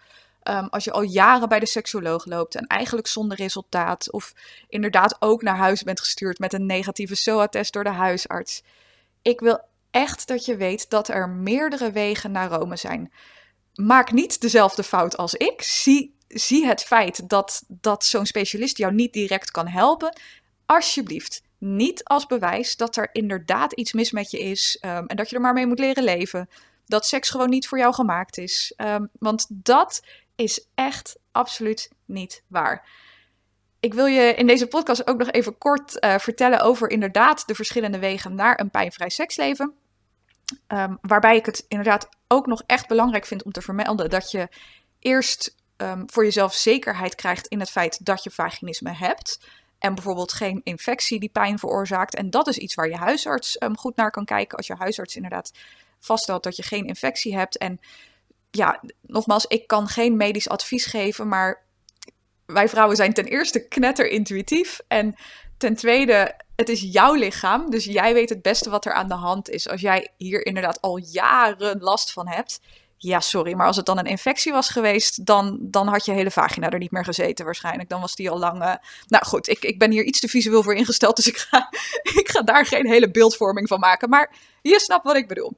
um, 0.49 0.69
als 0.71 0.85
je 0.85 0.93
al 0.93 1.03
jaren 1.03 1.49
bij 1.49 1.61
de 1.61 1.67
seksoloog 1.67 2.25
loopt 2.25 2.55
en 2.55 2.67
eigenlijk 2.67 3.07
zonder 3.07 3.37
resultaat, 3.37 4.11
of 4.11 4.33
inderdaad 4.69 5.17
ook 5.19 5.43
naar 5.43 5.57
huis 5.57 5.83
bent 5.83 6.01
gestuurd 6.01 6.39
met 6.39 6.53
een 6.53 6.67
negatieve 6.67 7.15
SOA-test 7.15 7.73
door 7.73 7.85
de 7.85 7.91
huisarts. 7.91 8.63
Ik 9.23 9.41
wil 9.41 9.61
echt 9.91 10.29
dat 10.29 10.45
je 10.45 10.57
weet 10.57 10.91
dat 10.91 11.09
er 11.09 11.29
meerdere 11.29 11.91
wegen 11.91 12.31
naar 12.31 12.51
Rome 12.51 12.77
zijn. 12.77 13.13
Maak 13.75 14.13
niet 14.13 14.41
dezelfde 14.41 14.83
fout 14.83 15.17
als 15.17 15.35
ik. 15.35 15.63
Zie 15.63 16.15
zie 16.35 16.67
het 16.67 16.83
feit 16.83 17.29
dat, 17.29 17.63
dat 17.69 18.05
zo'n 18.05 18.27
specialist 18.27 18.77
jou 18.77 18.95
niet 18.95 19.13
direct 19.13 19.51
kan 19.51 19.69
helpen, 19.69 20.19
alsjeblieft 20.67 21.43
niet 21.59 22.05
als 22.05 22.27
bewijs 22.27 22.77
dat 22.77 22.97
er 22.97 23.09
inderdaad 23.13 23.73
iets 23.73 23.93
mis 23.93 24.13
met 24.13 24.31
je 24.31 24.39
is 24.39 24.79
um, 24.85 25.07
en 25.07 25.17
dat 25.17 25.31
je 25.31 25.37
er 25.37 25.43
maar 25.43 25.53
mee 25.53 25.67
moet 25.67 25.79
leren 25.79 26.05
leven. 26.05 26.49
Dat 26.87 27.07
seks 27.07 27.31
gewoon 27.31 27.49
niet 27.49 27.69
voor 27.69 27.79
jou 27.79 27.95
gemaakt 27.95 28.39
is. 28.39 28.73
Um, 28.77 29.11
want 29.19 29.47
dat 29.49 30.03
is 30.37 30.67
echt 30.75 31.19
absoluut 31.33 31.91
niet 32.05 32.43
waar. 32.47 32.89
Ik 33.81 33.95
wil 33.95 34.07
je 34.07 34.35
in 34.35 34.47
deze 34.47 34.67
podcast 34.67 35.07
ook 35.07 35.19
nog 35.19 35.31
even 35.31 35.59
kort 35.59 36.05
uh, 36.05 36.19
vertellen 36.19 36.61
over 36.61 36.91
inderdaad 36.91 37.47
de 37.47 37.55
verschillende 37.55 37.99
wegen 37.99 38.35
naar 38.35 38.61
een 38.61 38.71
pijnvrij 38.71 39.11
seksleven. 39.11 39.75
Um, 40.69 40.99
waarbij 41.01 41.37
ik 41.37 41.47
het 41.47 41.65
inderdaad 41.69 42.09
ook 42.29 42.47
nog 42.47 42.63
echt 42.67 42.89
belangrijk 42.89 43.27
vind 43.27 43.43
om 43.43 43.53
te 43.53 43.63
vermelden 43.63 44.11
dat 44.11 44.31
je 44.31 44.49
eerst 44.99 45.55
um, 45.77 46.03
voor 46.07 46.25
jezelf 46.25 46.55
zekerheid 46.55 47.15
krijgt 47.15 47.47
in 47.47 47.61
het 47.61 47.71
feit 47.71 48.05
dat 48.05 48.23
je 48.23 48.31
vaginisme 48.31 48.93
hebt. 48.93 49.41
En 49.79 49.95
bijvoorbeeld 49.95 50.33
geen 50.33 50.61
infectie 50.63 51.21
die 51.21 51.29
pijn 51.29 51.59
veroorzaakt. 51.59 52.15
En 52.15 52.31
dat 52.31 52.47
is 52.47 52.59
iets 52.59 52.75
waar 52.75 52.89
je 52.89 52.97
huisarts 52.97 53.63
um, 53.63 53.77
goed 53.77 53.97
naar 53.97 54.11
kan 54.11 54.25
kijken. 54.25 54.57
Als 54.57 54.67
je 54.67 54.75
huisarts 54.75 55.17
inderdaad 55.17 55.53
vaststelt 56.01 56.43
dat 56.43 56.57
je 56.57 56.63
geen 56.63 56.87
infectie 56.87 57.37
hebt. 57.37 57.59
En 57.59 57.81
ja, 58.57 58.81
nogmaals, 59.01 59.47
ik 59.47 59.67
kan 59.67 59.89
geen 59.89 60.17
medisch 60.17 60.49
advies 60.49 60.87
geven. 60.87 61.29
Maar 61.29 61.65
wij 62.47 62.69
vrouwen 62.69 62.97
zijn 62.97 63.13
ten 63.13 63.25
eerste 63.25 63.69
knetter 63.69 64.09
intuïtief. 64.09 64.81
En 64.89 65.15
ten 65.59 65.75
tweede, 65.75 66.41
het 66.57 66.69
is 66.69 66.81
jouw 66.81 67.15
lichaam. 67.15 67.71
Dus 67.71 67.85
jij 67.85 68.15
weet 68.15 68.29
het 68.29 68.43
beste 68.43 68.71
wat 68.71 68.85
er 68.85 68.93
aan 68.93 69.09
de 69.09 69.15
hand 69.15 69.51
is. 69.51 69.69
Als 69.69 69.81
jij 69.81 70.13
hier 70.17 70.47
inderdaad 70.47 70.81
al 70.81 70.97
jaren 70.97 71.81
last 71.81 72.13
van 72.13 72.29
hebt 72.29 72.61
ja, 73.05 73.21
sorry, 73.21 73.55
maar 73.55 73.67
als 73.67 73.77
het 73.77 73.87
dan 73.87 73.99
een 73.99 74.05
infectie 74.05 74.53
was 74.53 74.69
geweest, 74.69 75.27
dan, 75.27 75.59
dan 75.61 75.89
had 75.89 76.05
je 76.05 76.13
hele 76.13 76.31
vagina 76.31 76.71
er 76.71 76.79
niet 76.79 76.91
meer 76.91 77.05
gezeten 77.05 77.45
waarschijnlijk. 77.45 77.89
Dan 77.89 78.01
was 78.01 78.15
die 78.15 78.31
al 78.31 78.39
lang... 78.39 78.63
Uh... 78.63 78.75
Nou 79.07 79.25
goed, 79.25 79.49
ik, 79.49 79.65
ik 79.65 79.79
ben 79.79 79.91
hier 79.91 80.05
iets 80.05 80.21
te 80.21 80.29
visueel 80.29 80.63
voor 80.63 80.75
ingesteld, 80.75 81.17
dus 81.17 81.27
ik 81.27 81.37
ga, 81.37 81.69
ik 82.21 82.29
ga 82.31 82.43
daar 82.43 82.67
geen 82.67 82.87
hele 82.87 83.11
beeldvorming 83.11 83.69
van 83.69 83.81
maken. 83.81 84.09
Maar 84.09 84.35
je 84.63 84.81
snapt 84.81 85.05
wat 85.05 85.17
ik 85.17 85.29
bedoel. 85.29 85.53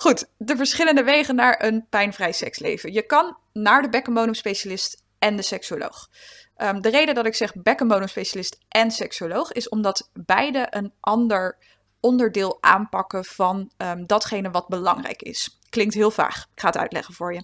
Goed, 0.00 0.26
de 0.36 0.56
verschillende 0.56 1.04
wegen 1.04 1.34
naar 1.34 1.64
een 1.64 1.86
pijnvrij 1.88 2.32
seksleven. 2.32 2.92
Je 2.92 3.02
kan 3.02 3.36
naar 3.52 3.82
de 3.82 3.88
bekkenbodemspecialist 3.88 5.02
en 5.18 5.36
de 5.36 5.42
seksoloog. 5.42 6.10
Um, 6.56 6.80
de 6.80 6.88
reden 6.88 7.14
dat 7.14 7.26
ik 7.26 7.34
zeg 7.34 7.54
bekkenbodemspecialist 7.54 8.58
en 8.68 8.90
seksoloog 8.90 9.52
is 9.52 9.68
omdat 9.68 10.10
beide 10.12 10.66
een 10.70 10.92
ander 11.00 11.58
onderdeel 12.00 12.58
aanpakken 12.60 13.24
van 13.24 13.70
um, 13.76 14.06
datgene 14.06 14.50
wat 14.50 14.68
belangrijk 14.68 15.22
is. 15.22 15.58
Klinkt 15.68 15.94
heel 15.94 16.10
vaag. 16.10 16.46
Ik 16.54 16.60
ga 16.60 16.66
het 16.66 16.76
uitleggen 16.76 17.14
voor 17.14 17.34
je. 17.34 17.42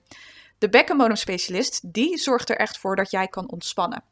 De 0.58 0.68
bekkenbodemspecialist 0.68 1.92
die 1.92 2.18
zorgt 2.18 2.50
er 2.50 2.56
echt 2.56 2.78
voor 2.78 2.96
dat 2.96 3.10
jij 3.10 3.28
kan 3.28 3.50
ontspannen. 3.50 4.02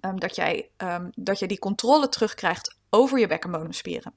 Um, 0.00 0.20
dat, 0.20 0.36
jij, 0.36 0.70
dat 1.14 1.38
je 1.38 1.46
die 1.46 1.58
controle 1.58 2.08
terugkrijgt 2.08 2.76
over 2.88 3.18
je 3.18 3.26
bekkenbodemspieren. 3.26 4.14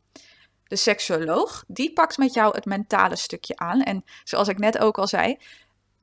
De 0.74 0.80
seksuoloog, 0.80 1.64
die 1.68 1.94
pakt 1.94 2.18
met 2.18 2.34
jou 2.34 2.56
het 2.56 2.66
mentale 2.66 3.16
stukje 3.16 3.58
aan. 3.58 3.82
En 3.82 4.06
zoals 4.24 4.48
ik 4.48 4.58
net 4.58 4.78
ook 4.78 4.98
al 4.98 5.08
zei, 5.08 5.38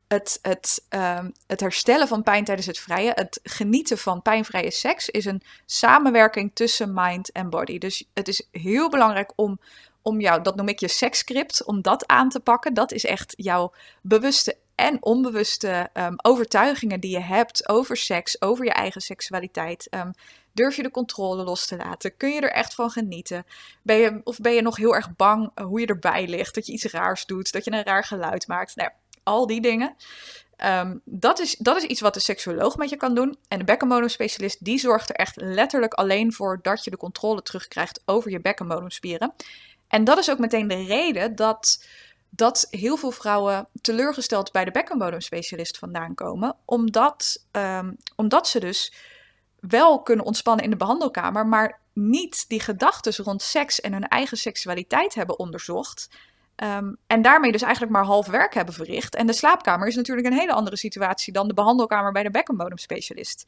het, 0.09 0.39
het, 0.43 0.85
um, 0.89 1.33
het 1.47 1.61
herstellen 1.61 2.09
van 2.09 2.23
pijn 2.23 2.45
tijdens 2.45 2.67
het 2.67 2.79
vrije, 2.79 3.13
het 3.15 3.41
genieten 3.43 3.99
van 3.99 4.23
pijnvrije 4.23 4.71
seks, 4.71 5.09
is 5.09 5.25
een 5.25 5.43
samenwerking 5.67 6.51
tussen 6.55 6.95
mind 6.95 7.33
en 7.33 7.51
body. 7.51 7.79
Dus 7.79 8.05
het 8.15 8.29
is 8.29 8.49
heel 8.53 8.91
belangrijk 8.91 9.33
om, 9.37 9.61
om 10.03 10.21
jou, 10.21 10.43
dat 10.43 10.57
noem 10.57 10.69
ik 10.69 10.81
je 10.81 10.89
seksscript, 10.89 11.65
om 11.65 11.83
dat 11.83 12.07
aan 12.07 12.29
te 12.29 12.41
pakken. 12.41 12.75
Dat 12.75 12.93
is 12.93 13.05
echt 13.05 13.35
jouw 13.37 13.73
bewuste 14.03 14.57
en 14.75 15.03
onbewuste 15.03 15.91
um, 15.95 16.15
overtuigingen 16.23 17.01
die 17.01 17.11
je 17.11 17.21
hebt 17.21 17.69
over 17.69 17.97
seks, 17.97 18.43
over 18.43 18.65
je 18.65 18.73
eigen 18.73 19.01
seksualiteit. 19.01 19.87
Um, 19.91 20.13
durf 20.53 20.77
je 20.77 20.83
de 20.83 20.91
controle 20.91 21.45
los 21.45 21.67
te 21.67 21.77
laten? 21.77 22.17
Kun 22.17 22.31
je 22.31 22.41
er 22.41 22.53
echt 22.53 22.75
van 22.75 22.91
genieten? 22.91 23.47
Ben 23.83 23.97
je, 23.97 24.21
of 24.25 24.39
ben 24.39 24.53
je 24.53 24.63
nog 24.63 24.77
heel 24.77 24.95
erg 24.95 25.17
bang 25.17 25.51
hoe 25.61 25.81
je 25.81 25.87
erbij 25.87 26.29
ligt? 26.29 26.55
Dat 26.55 26.67
je 26.67 26.73
iets 26.73 26.85
raars 26.85 27.27
doet, 27.27 27.53
dat 27.53 27.65
je 27.65 27.73
een 27.73 27.85
raar 27.85 28.05
geluid 28.05 28.47
maakt? 28.47 28.77
Nou, 28.77 28.91
al 29.23 29.47
die 29.47 29.61
dingen. 29.61 29.97
Um, 30.65 31.01
dat, 31.05 31.39
is, 31.39 31.57
dat 31.57 31.77
is 31.77 31.83
iets 31.83 32.01
wat 32.01 32.15
de 32.15 32.21
seksuoloog 32.21 32.77
met 32.77 32.91
je 32.91 32.97
kan 32.97 33.15
doen. 33.15 33.37
En 33.49 33.59
de 33.59 33.65
bekkenbodemspecialist 33.65 34.65
die 34.65 34.79
zorgt 34.79 35.09
er 35.09 35.15
echt 35.15 35.37
letterlijk 35.37 35.95
alleen 35.95 36.33
voor 36.33 36.59
dat 36.63 36.85
je 36.85 36.91
de 36.91 36.97
controle 36.97 37.43
terugkrijgt 37.43 38.03
over 38.05 38.31
je 38.31 38.41
bekkenbodemspieren. 38.41 39.33
En 39.89 40.05
dat 40.05 40.19
is 40.19 40.31
ook 40.31 40.39
meteen 40.39 40.69
de 40.69 40.85
reden 40.85 41.37
dat, 41.37 41.85
dat 42.31 42.67
heel 42.71 42.97
veel 42.97 43.11
vrouwen 43.11 43.69
teleurgesteld 43.81 44.53
bij 44.53 44.65
de 44.65 44.71
bekkenbodemspecialist 44.71 45.79
vandaan 45.79 46.15
komen. 46.15 46.57
Omdat, 46.65 47.45
um, 47.53 47.97
omdat 48.17 48.49
ze 48.49 48.61
dus 48.61 48.93
wel 49.61 50.03
kunnen 50.03 50.25
ontspannen 50.25 50.65
in 50.65 50.71
de 50.71 50.77
behandelkamer, 50.77 51.47
maar 51.47 51.81
niet 51.93 52.49
die 52.49 52.61
gedachten 52.61 53.25
rond 53.25 53.43
seks 53.43 53.81
en 53.81 53.93
hun 53.93 54.09
eigen 54.09 54.37
seksualiteit 54.37 55.15
hebben 55.15 55.39
onderzocht. 55.39 56.09
Um, 56.57 56.97
en 57.07 57.23
daarmee 57.23 57.53
dus 57.53 57.63
eigenlijk 57.63 57.93
maar 57.93 58.05
half 58.05 58.27
werk 58.27 58.55
hebben 58.55 58.75
verricht. 58.75 59.15
En 59.15 59.27
de 59.27 59.33
slaapkamer 59.33 59.89
is 59.89 59.97
natuurlijk 59.97 60.27
een 60.27 60.39
hele 60.39 60.53
andere 60.53 60.77
situatie 60.77 61.33
dan 61.33 61.49
de 61.49 61.55
behandelkamer 61.55 62.13
bij 62.13 62.23
de 62.23 62.31
bekkenbodemspecialist. 62.31 63.47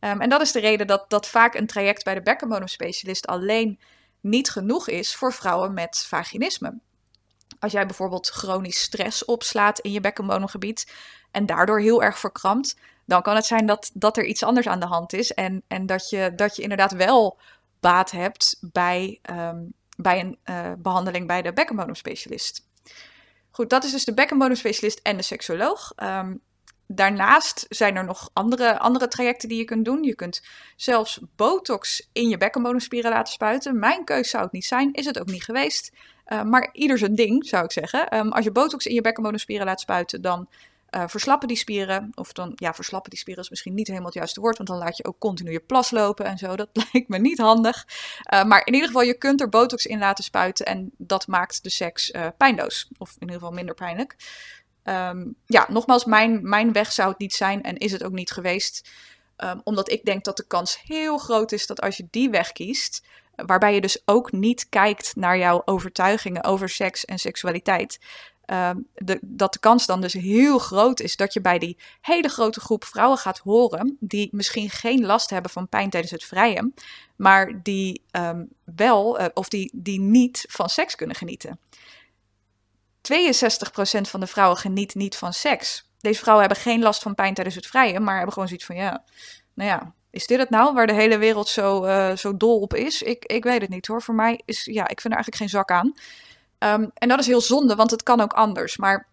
Um, 0.00 0.20
en 0.20 0.28
dat 0.28 0.40
is 0.40 0.52
de 0.52 0.60
reden 0.60 0.86
dat, 0.86 1.04
dat 1.10 1.28
vaak 1.28 1.54
een 1.54 1.66
traject 1.66 2.04
bij 2.04 2.14
de 2.14 2.22
bekkenbodemspecialist 2.22 3.26
alleen 3.26 3.80
niet 4.20 4.50
genoeg 4.50 4.88
is 4.88 5.14
voor 5.14 5.32
vrouwen 5.32 5.74
met 5.74 6.04
vaginisme. 6.08 6.78
Als 7.58 7.72
jij 7.72 7.86
bijvoorbeeld 7.86 8.28
chronisch 8.28 8.80
stress 8.80 9.24
opslaat 9.24 9.78
in 9.78 9.92
je 9.92 10.00
bekkenbodemgebied 10.00 10.92
en 11.30 11.46
daardoor 11.46 11.80
heel 11.80 12.02
erg 12.02 12.18
verkrampt, 12.18 12.76
dan 13.12 13.22
kan 13.22 13.34
het 13.34 13.46
zijn 13.46 13.66
dat, 13.66 13.90
dat 13.94 14.16
er 14.16 14.24
iets 14.24 14.42
anders 14.42 14.66
aan 14.68 14.80
de 14.80 14.86
hand 14.86 15.12
is 15.12 15.32
en, 15.32 15.62
en 15.68 15.86
dat, 15.86 16.10
je, 16.10 16.32
dat 16.36 16.56
je 16.56 16.62
inderdaad 16.62 16.92
wel 16.92 17.38
baat 17.80 18.10
hebt 18.10 18.58
bij 18.60 19.20
um, 19.30 19.72
bij 19.96 20.20
een 20.20 20.38
uh, 20.44 20.72
behandeling 20.78 21.26
bij 21.26 21.42
de 21.42 21.52
bekkenbodemspecialist. 21.52 22.68
Goed, 23.50 23.70
dat 23.70 23.84
is 23.84 23.90
dus 23.90 24.04
de 24.04 24.14
bekkenbodemspecialist 24.14 25.00
en 25.02 25.16
de 25.16 25.22
seksoloog. 25.22 25.92
Um, 26.02 26.40
daarnaast 26.86 27.66
zijn 27.68 27.96
er 27.96 28.04
nog 28.04 28.30
andere, 28.32 28.78
andere 28.78 29.08
trajecten 29.08 29.48
die 29.48 29.58
je 29.58 29.64
kunt 29.64 29.84
doen. 29.84 30.02
Je 30.02 30.14
kunt 30.14 30.42
zelfs 30.76 31.20
botox 31.36 32.08
in 32.12 32.28
je 32.28 32.36
bekkenbodemspieren 32.36 33.10
laten 33.10 33.32
spuiten. 33.32 33.78
Mijn 33.78 34.04
keus 34.04 34.30
zou 34.30 34.42
het 34.42 34.52
niet 34.52 34.64
zijn, 34.64 34.92
is 34.92 35.06
het 35.06 35.20
ook 35.20 35.30
niet 35.30 35.44
geweest. 35.44 35.92
Uh, 36.26 36.42
maar 36.42 36.68
ieder 36.72 36.98
zijn 36.98 37.14
ding, 37.14 37.46
zou 37.46 37.64
ik 37.64 37.72
zeggen. 37.72 38.16
Um, 38.16 38.32
als 38.32 38.44
je 38.44 38.52
botox 38.52 38.86
in 38.86 38.94
je 38.94 39.00
bekkenbodemspieren 39.00 39.66
laat 39.66 39.80
spuiten, 39.80 40.22
dan 40.22 40.48
uh, 40.96 41.04
verslappen 41.06 41.48
die 41.48 41.56
spieren. 41.56 42.10
Of 42.14 42.32
dan, 42.32 42.52
ja, 42.54 42.74
verslappen 42.74 43.10
die 43.10 43.18
spieren 43.18 43.42
is 43.42 43.50
misschien 43.50 43.74
niet 43.74 43.86
helemaal 43.86 44.08
het 44.08 44.16
juiste 44.16 44.40
woord, 44.40 44.56
want 44.56 44.68
dan 44.68 44.78
laat 44.78 44.96
je 44.96 45.04
ook 45.04 45.18
continu 45.18 45.52
je 45.52 45.60
plas 45.60 45.90
lopen 45.90 46.24
en 46.24 46.38
zo. 46.38 46.56
Dat 46.56 46.68
lijkt 46.92 47.08
me 47.08 47.18
niet 47.18 47.38
handig. 47.38 47.86
Uh, 48.32 48.44
maar 48.44 48.66
in 48.66 48.72
ieder 48.72 48.88
geval, 48.88 49.02
je 49.02 49.18
kunt 49.18 49.40
er 49.40 49.48
botox 49.48 49.86
in 49.86 49.98
laten 49.98 50.24
spuiten 50.24 50.66
en 50.66 50.90
dat 50.96 51.26
maakt 51.26 51.62
de 51.62 51.70
seks 51.70 52.10
uh, 52.10 52.26
pijnloos. 52.36 52.88
Of 52.98 53.10
in 53.10 53.20
ieder 53.20 53.34
geval 53.34 53.52
minder 53.52 53.74
pijnlijk. 53.74 54.16
Um, 54.84 55.34
ja, 55.46 55.66
nogmaals, 55.68 56.04
mijn, 56.04 56.48
mijn 56.48 56.72
weg 56.72 56.92
zou 56.92 57.08
het 57.08 57.18
niet 57.18 57.34
zijn 57.34 57.62
en 57.62 57.76
is 57.76 57.92
het 57.92 58.04
ook 58.04 58.12
niet 58.12 58.30
geweest. 58.30 58.90
Um, 59.36 59.60
omdat 59.64 59.90
ik 59.90 60.04
denk 60.04 60.24
dat 60.24 60.36
de 60.36 60.46
kans 60.46 60.80
heel 60.82 61.18
groot 61.18 61.52
is 61.52 61.66
dat 61.66 61.80
als 61.80 61.96
je 61.96 62.06
die 62.10 62.30
weg 62.30 62.52
kiest, 62.52 63.02
waarbij 63.36 63.74
je 63.74 63.80
dus 63.80 64.02
ook 64.04 64.32
niet 64.32 64.68
kijkt 64.68 65.16
naar 65.16 65.38
jouw 65.38 65.62
overtuigingen 65.64 66.44
over 66.44 66.68
seks 66.68 67.04
en 67.04 67.18
seksualiteit, 67.18 67.98
Ehm, 68.44 68.76
dat 69.20 69.52
de 69.52 69.58
kans 69.58 69.86
dan 69.86 70.00
dus 70.00 70.12
heel 70.12 70.58
groot 70.58 71.00
is 71.00 71.16
dat 71.16 71.32
je 71.32 71.40
bij 71.40 71.58
die 71.58 71.76
hele 72.00 72.28
grote 72.28 72.60
groep 72.60 72.84
vrouwen 72.84 73.18
gaat 73.18 73.38
horen 73.38 73.96
die 74.00 74.28
misschien 74.32 74.70
geen 74.70 75.06
last 75.06 75.30
hebben 75.30 75.50
van 75.50 75.68
pijn 75.68 75.90
tijdens 75.90 76.12
het 76.12 76.24
vrijen, 76.24 76.74
maar 77.16 77.62
die 77.62 78.02
um, 78.10 78.48
wel 78.64 79.20
uh, 79.20 79.26
of 79.34 79.48
die, 79.48 79.70
die 79.74 80.00
niet 80.00 80.44
van 80.48 80.68
seks 80.68 80.94
kunnen 80.94 81.16
genieten. 81.16 81.58
62% 83.12 84.00
van 84.00 84.20
de 84.20 84.26
vrouwen 84.26 84.58
geniet 84.58 84.94
niet 84.94 85.16
van 85.16 85.32
seks. 85.32 85.88
Deze 86.00 86.20
vrouwen 86.20 86.46
hebben 86.46 86.62
geen 86.64 86.82
last 86.82 87.02
van 87.02 87.14
pijn 87.14 87.34
tijdens 87.34 87.56
het 87.56 87.66
vrijen, 87.66 88.02
maar 88.02 88.14
hebben 88.14 88.32
gewoon 88.32 88.48
zoiets 88.48 88.66
van 88.66 88.76
ja, 88.76 89.04
nou 89.54 89.68
ja, 89.68 89.94
is 90.10 90.26
dit 90.26 90.38
het 90.38 90.50
nou 90.50 90.74
waar 90.74 90.86
de 90.86 90.92
hele 90.92 91.18
wereld 91.18 91.48
zo, 91.48 91.84
uh, 91.84 92.16
zo 92.16 92.36
dol 92.36 92.60
op 92.60 92.74
is? 92.74 93.02
Ik, 93.02 93.24
ik 93.24 93.44
weet 93.44 93.60
het 93.60 93.70
niet 93.70 93.86
hoor. 93.86 94.02
Voor 94.02 94.14
mij 94.14 94.40
is 94.44 94.64
ja, 94.64 94.82
ik 94.82 95.00
vind 95.00 95.14
er 95.14 95.20
eigenlijk 95.20 95.36
geen 95.36 95.48
zak 95.48 95.70
aan. 95.70 95.92
Um, 96.62 96.90
en 96.94 97.08
dat 97.08 97.18
is 97.18 97.26
heel 97.26 97.40
zonde, 97.40 97.74
want 97.74 97.90
het 97.90 98.02
kan 98.02 98.20
ook 98.20 98.32
anders. 98.32 98.76
Maar 98.76 99.08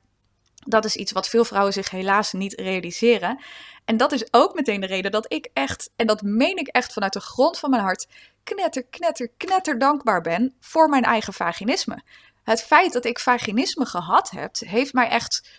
dat 0.65 0.85
is 0.85 0.95
iets 0.95 1.11
wat 1.11 1.27
veel 1.27 1.45
vrouwen 1.45 1.73
zich 1.73 1.89
helaas 1.89 2.33
niet 2.33 2.53
realiseren. 2.53 3.39
En 3.85 3.97
dat 3.97 4.11
is 4.11 4.33
ook 4.33 4.53
meteen 4.55 4.81
de 4.81 4.87
reden 4.87 5.11
dat 5.11 5.33
ik 5.33 5.49
echt, 5.53 5.89
en 5.95 6.07
dat 6.07 6.21
meen 6.21 6.57
ik 6.57 6.67
echt 6.67 6.93
vanuit 6.93 7.13
de 7.13 7.19
grond 7.19 7.59
van 7.59 7.69
mijn 7.69 7.81
hart, 7.81 8.07
knetter, 8.43 8.83
knetter, 8.83 9.29
knetter 9.37 9.79
dankbaar 9.79 10.21
ben 10.21 10.55
voor 10.59 10.89
mijn 10.89 11.03
eigen 11.03 11.33
vaginisme. 11.33 12.03
Het 12.43 12.61
feit 12.61 12.93
dat 12.93 13.05
ik 13.05 13.19
vaginisme 13.19 13.85
gehad 13.85 14.29
heb, 14.29 14.55
heeft 14.57 14.93
mij 14.93 15.07
echt 15.07 15.49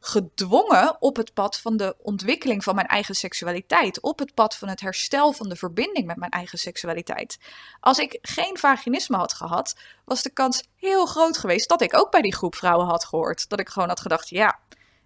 gedwongen 0.00 0.96
op 1.00 1.16
het 1.16 1.34
pad 1.34 1.60
van 1.60 1.76
de 1.76 1.96
ontwikkeling 1.98 2.64
van 2.64 2.74
mijn 2.74 2.86
eigen 2.86 3.14
seksualiteit. 3.14 4.00
Op 4.00 4.18
het 4.18 4.34
pad 4.34 4.56
van 4.56 4.68
het 4.68 4.80
herstel 4.80 5.32
van 5.32 5.48
de 5.48 5.56
verbinding 5.56 6.06
met 6.06 6.16
mijn 6.16 6.30
eigen 6.30 6.58
seksualiteit. 6.58 7.38
Als 7.80 7.98
ik 7.98 8.18
geen 8.22 8.58
vaginisme 8.58 9.16
had 9.16 9.32
gehad, 9.32 9.76
was 10.04 10.22
de 10.22 10.30
kans 10.30 10.62
heel 10.76 11.06
groot 11.06 11.38
geweest 11.38 11.68
dat 11.68 11.80
ik 11.80 11.96
ook 11.96 12.10
bij 12.10 12.22
die 12.22 12.34
groep 12.34 12.54
vrouwen 12.54 12.86
had 12.86 13.04
gehoord. 13.04 13.48
Dat 13.48 13.60
ik 13.60 13.68
gewoon 13.68 13.88
had 13.88 14.00
gedacht: 14.00 14.28
ja, 14.28 14.58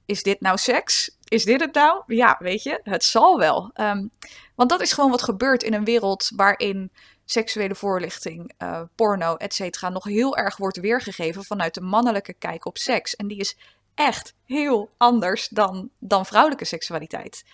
is 0.06 0.22
dit 0.22 0.40
nou 0.40 0.58
seks? 0.58 1.16
Is 1.24 1.44
dit 1.44 1.60
het 1.60 1.74
nou? 1.74 2.02
Ja, 2.06 2.36
weet 2.38 2.62
je, 2.62 2.80
het 2.82 3.04
zal 3.04 3.38
wel. 3.38 3.70
Um, 3.74 4.10
want 4.54 4.70
dat 4.70 4.80
is 4.80 4.92
gewoon 4.92 5.10
wat 5.10 5.22
gebeurt 5.22 5.62
in 5.62 5.74
een 5.74 5.84
wereld 5.84 6.30
waarin 6.36 6.92
seksuele 7.24 7.74
voorlichting, 7.74 8.52
uh, 8.58 8.80
porno, 8.94 9.36
etc. 9.36 9.80
nog 9.80 10.04
heel 10.04 10.36
erg 10.36 10.56
wordt 10.56 10.80
weergegeven 10.80 11.44
vanuit 11.44 11.74
de 11.74 11.80
mannelijke 11.80 12.32
kijk 12.32 12.66
op 12.66 12.78
seks. 12.78 13.16
En 13.16 13.26
die 13.26 13.38
is 13.38 13.56
echt 13.94 14.34
heel 14.44 14.90
anders 14.96 15.48
dan, 15.48 15.90
dan 15.98 16.26
vrouwelijke 16.26 16.64
seksualiteit. 16.64 17.44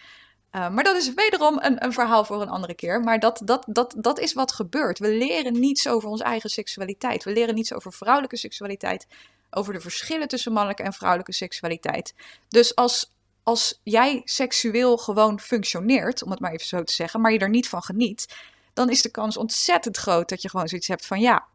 Uh, 0.52 0.70
maar 0.70 0.84
dat 0.84 0.96
is 0.96 1.14
wederom 1.14 1.58
een, 1.60 1.84
een, 1.84 1.92
verhaal 1.92 2.24
voor 2.24 2.42
een 2.42 2.48
andere 2.48 2.74
keer. 2.74 3.00
Maar 3.00 3.18
dat, 3.18 3.40
dat, 3.44 3.64
dat, 3.68 3.94
dat 3.98 4.18
is 4.18 4.32
wat 4.32 4.52
gebeurt. 4.52 4.98
We 4.98 5.08
leren 5.08 5.60
niets 5.60 5.88
over 5.88 6.08
onze 6.08 6.24
eigen 6.24 6.50
seksualiteit. 6.50 7.24
We 7.24 7.32
leren 7.32 7.54
niets 7.54 7.72
over 7.72 7.92
vrouwelijke 7.92 8.36
seksualiteit. 8.36 9.06
Over 9.50 9.72
de 9.72 9.80
verschillen 9.80 10.28
tussen 10.28 10.52
mannelijke 10.52 10.82
en 10.82 10.92
vrouwelijke 10.92 11.32
seksualiteit. 11.32 12.14
Dus 12.48 12.74
als, 12.74 13.12
als 13.42 13.80
jij 13.82 14.22
seksueel 14.24 14.96
gewoon 14.96 15.40
functioneert, 15.40 16.22
om 16.22 16.30
het 16.30 16.40
maar 16.40 16.52
even 16.52 16.66
zo 16.66 16.82
te 16.82 16.92
zeggen, 16.92 17.20
maar 17.20 17.32
je 17.32 17.38
er 17.38 17.48
niet 17.48 17.68
van 17.68 17.82
geniet, 17.82 18.34
dan 18.72 18.90
is 18.90 19.02
de 19.02 19.10
kans 19.10 19.36
ontzettend 19.36 19.96
groot 19.96 20.28
dat 20.28 20.42
je 20.42 20.48
gewoon 20.48 20.68
zoiets 20.68 20.88
hebt 20.88 21.06
van 21.06 21.20
ja, 21.20 21.46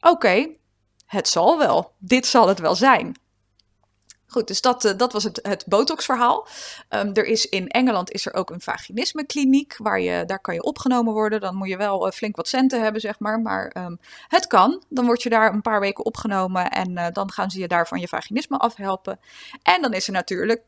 oké, 0.00 0.48
het 1.06 1.28
zal 1.28 1.58
wel. 1.58 1.92
Dit 1.98 2.26
zal 2.26 2.48
het 2.48 2.58
wel 2.58 2.74
zijn. 2.74 3.16
Goed, 4.30 4.46
dus 4.46 4.60
dat, 4.60 4.84
uh, 4.84 4.92
dat 4.96 5.12
was 5.12 5.24
het, 5.24 5.38
het 5.42 5.64
botox-verhaal. 5.66 6.48
Um, 6.88 7.10
er 7.12 7.24
is 7.24 7.48
in 7.48 7.68
Engeland 7.68 8.10
is 8.10 8.26
er 8.26 8.34
ook 8.34 8.50
een 8.50 8.60
vaginisme-kliniek, 8.60 9.76
waar 9.78 10.00
je, 10.00 10.24
daar 10.24 10.40
kan 10.40 10.54
je 10.54 10.62
opgenomen 10.62 11.12
worden. 11.12 11.40
Dan 11.40 11.56
moet 11.56 11.68
je 11.68 11.76
wel 11.76 12.06
uh, 12.06 12.12
flink 12.12 12.36
wat 12.36 12.48
centen 12.48 12.82
hebben, 12.82 13.00
zeg 13.00 13.18
maar. 13.18 13.40
Maar 13.40 13.74
um, 13.76 13.98
het 14.28 14.46
kan. 14.46 14.82
Dan 14.88 15.04
word 15.04 15.22
je 15.22 15.28
daar 15.28 15.52
een 15.52 15.62
paar 15.62 15.80
weken 15.80 16.04
opgenomen 16.04 16.70
en 16.70 16.90
uh, 16.90 17.06
dan 17.12 17.32
gaan 17.32 17.50
ze 17.50 17.58
je 17.58 17.68
daarvan 17.68 18.00
je 18.00 18.08
vaginisme 18.08 18.56
afhelpen. 18.56 19.20
En 19.62 19.82
dan 19.82 19.92
is 19.92 20.06
er 20.06 20.12
natuurlijk, 20.12 20.62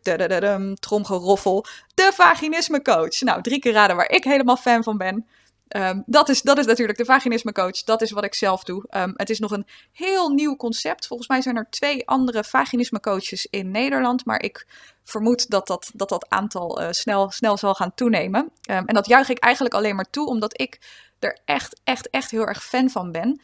tromgeroffel, 0.80 1.64
de 1.94 2.10
vaginisme-coach. 2.14 3.20
Nou, 3.20 3.42
drie 3.42 3.58
keer 3.58 3.72
raden 3.72 3.96
waar 3.96 4.10
ik 4.10 4.24
helemaal 4.24 4.56
fan 4.56 4.82
van 4.82 4.96
ben. 4.96 5.26
Um, 5.76 6.02
dat, 6.06 6.28
is, 6.28 6.42
dat 6.42 6.58
is 6.58 6.66
natuurlijk 6.66 6.98
de 6.98 7.04
vaginisme 7.04 7.52
coach. 7.52 7.82
Dat 7.82 8.02
is 8.02 8.10
wat 8.10 8.24
ik 8.24 8.34
zelf 8.34 8.64
doe. 8.64 8.84
Um, 8.90 9.12
het 9.16 9.30
is 9.30 9.38
nog 9.38 9.50
een 9.50 9.66
heel 9.92 10.28
nieuw 10.28 10.56
concept. 10.56 11.06
Volgens 11.06 11.28
mij 11.28 11.42
zijn 11.42 11.56
er 11.56 11.66
twee 11.70 12.08
andere 12.08 12.44
vaginisme 12.44 13.00
coaches 13.00 13.46
in 13.46 13.70
Nederland. 13.70 14.24
Maar 14.24 14.42
ik 14.42 14.66
vermoed 15.04 15.50
dat 15.50 15.66
dat, 15.66 15.90
dat, 15.94 16.08
dat 16.08 16.28
aantal 16.28 16.82
uh, 16.82 16.88
snel, 16.90 17.30
snel 17.30 17.56
zal 17.56 17.74
gaan 17.74 17.94
toenemen. 17.94 18.40
Um, 18.70 18.86
en 18.86 18.94
dat 18.94 19.06
juich 19.06 19.28
ik 19.28 19.38
eigenlijk 19.38 19.74
alleen 19.74 19.96
maar 19.96 20.10
toe, 20.10 20.26
omdat 20.26 20.60
ik 20.60 20.80
er 21.18 21.38
echt, 21.44 21.80
echt, 21.84 22.10
echt 22.10 22.30
heel 22.30 22.46
erg 22.46 22.64
fan 22.64 22.90
van 22.90 23.12
ben. 23.12 23.40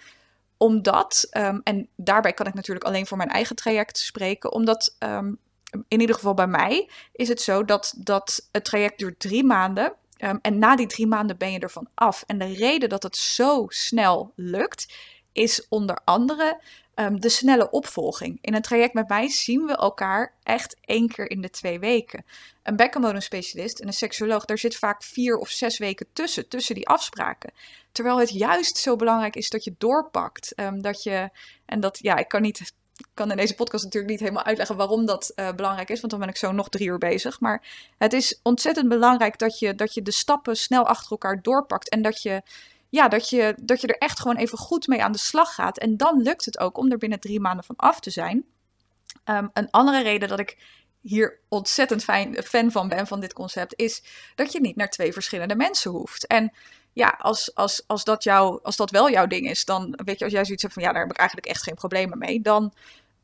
Omdat, 0.56 1.28
en 1.62 1.88
daarbij 1.96 2.32
kan 2.32 2.46
ik 2.46 2.54
natuurlijk 2.54 2.86
alleen 2.86 3.06
voor 3.06 3.16
mijn 3.16 3.28
eigen 3.28 3.56
traject 3.56 3.98
spreken, 3.98 4.52
omdat 4.52 4.96
in 5.88 6.00
ieder 6.00 6.14
geval 6.14 6.34
bij 6.34 6.46
mij 6.46 6.90
is 7.12 7.28
het 7.28 7.40
zo 7.40 7.64
dat, 7.64 7.94
dat 7.96 8.48
het 8.52 8.64
traject 8.64 8.98
duurt 8.98 9.20
drie 9.20 9.44
maanden. 9.44 9.92
Um, 10.18 10.38
en 10.42 10.59
na 10.59 10.76
die 10.76 10.87
drie 10.87 11.07
maanden 11.07 11.37
ben 11.37 11.52
je 11.52 11.59
ervan 11.59 11.88
af. 11.94 12.24
En 12.26 12.38
de 12.38 12.52
reden 12.52 12.88
dat 12.88 13.02
het 13.02 13.16
zo 13.16 13.66
snel 13.68 14.33
lukt, 14.37 14.92
is 15.33 15.66
onder 15.68 16.00
andere 16.04 16.61
ehm, 16.94 17.16
de 17.16 17.28
snelle 17.28 17.70
opvolging. 17.70 18.38
In 18.40 18.54
een 18.54 18.62
traject 18.62 18.94
met 18.94 19.09
mij 19.09 19.28
zien 19.28 19.66
we 19.66 19.76
elkaar 19.76 20.35
echt 20.42 20.76
één 20.81 21.09
keer 21.09 21.31
in 21.31 21.40
de 21.40 21.50
twee 21.50 21.78
weken. 21.78 22.24
Een 22.62 22.76
bekkenbodemspecialist 22.76 23.78
en 23.78 23.87
een 23.87 23.92
seksuoloog, 23.92 24.44
daar 24.44 24.59
zit 24.59 24.76
vaak 24.76 25.02
vier 25.02 25.37
of 25.37 25.48
zes 25.48 25.78
weken 25.78 26.07
tussen, 26.12 26.48
tussen 26.48 26.74
die 26.74 26.88
afspraken. 26.88 27.52
Terwijl 27.92 28.18
het 28.18 28.31
juist 28.31 28.76
zo 28.76 28.96
belangrijk 28.96 29.37
is 29.37 29.50
dat 29.50 29.64
je 29.64 29.74
doorpakt. 29.78 30.52
Um, 30.57 30.83
dat 30.83 31.02
je, 31.02 31.31
en 31.66 31.81
dat, 31.81 31.98
ja, 32.02 32.16
ik 32.16 32.28
kan 32.28 32.42
niet 32.42 32.72
kan 33.14 33.30
in 33.30 33.37
deze 33.37 33.54
podcast 33.54 33.84
natuurlijk 33.84 34.12
niet 34.12 34.20
helemaal 34.20 34.44
uitleggen 34.44 34.76
waarom 34.76 35.06
dat 35.06 35.32
uh, 35.37 35.52
belangrijk 35.52 35.88
is, 35.88 36.00
want 36.00 36.11
dan 36.11 36.20
ben 36.20 36.28
ik 36.28 36.37
zo 36.37 36.52
nog 36.52 36.68
drie 36.68 36.88
uur 36.88 36.98
bezig. 36.98 37.40
Maar 37.40 37.66
het 37.98 38.12
is 38.12 38.40
ontzettend 38.42 38.88
belangrijk 38.88 39.38
dat 39.38 39.58
je, 39.58 39.74
dat 39.74 39.94
je 39.94 40.02
de 40.02 40.11
stappen 40.11 40.56
snel 40.56 40.87
achter 40.87 41.11
elkaar 41.11 41.42
doorpakt 41.42 41.88
en 41.88 42.02
dat 42.02 42.22
je, 42.22 42.42
ja, 42.88 43.08
dat, 43.08 43.28
je, 43.30 43.54
dat 43.61 43.80
je 43.80 43.87
er 43.87 43.98
echt 43.98 44.20
gewoon 44.20 44.37
even 44.37 44.58
goed 44.58 44.87
mee 44.87 45.02
aan 45.02 45.12
de 45.12 45.18
slag 45.18 45.54
gaat. 45.54 45.78
En 45.78 45.96
dan 45.96 46.22
lukt 46.22 46.44
het 46.44 46.58
ook 46.58 46.78
om 46.78 46.90
er 46.90 46.98
binnen 46.98 47.20
drie 47.20 47.40
maanden 47.40 47.64
van 47.64 47.76
af 47.76 48.00
te 48.00 48.11
zijn. 48.11 48.44
Um, 49.24 49.50
een 49.52 49.70
andere 49.70 50.02
reden 50.02 50.28
dat 50.28 50.38
ik 50.38 50.56
hier 51.00 51.38
ontzettend 51.48 52.04
fijn, 52.04 52.42
fan 52.42 52.70
van 52.70 52.88
ben, 52.88 53.06
van 53.06 53.20
dit 53.20 53.32
concept, 53.32 53.74
is 53.76 54.02
dat 54.34 54.52
je 54.52 54.61
niet 54.61 54.76
naar 54.76 54.90
twee 54.90 55.12
verschillende 55.12 55.56
mensen 55.56 55.90
hoeft. 55.90 56.26
En 56.26 56.52
ja, 56.92 57.18
als, 57.18 57.55
als, 57.55 57.83
als, 57.87 58.05
dat 58.05 58.24
jou, 58.24 58.59
als 58.62 58.77
dat 58.77 58.90
wel 58.90 59.11
jouw 59.11 59.27
ding 59.27 59.48
is, 59.48 59.64
dan 59.64 60.01
weet 60.05 60.18
je, 60.18 60.24
als 60.24 60.33
jij 60.33 60.44
zoiets 60.44 60.62
hebt 60.62 60.74
van 60.74 60.83
ja, 60.83 60.92
daar 60.92 61.03
heb 61.03 61.11
ik 61.11 61.18
eigenlijk 61.18 61.48
echt 61.48 61.62
geen 61.62 61.74
problemen 61.74 62.18
mee, 62.18 62.40
dan 62.40 62.72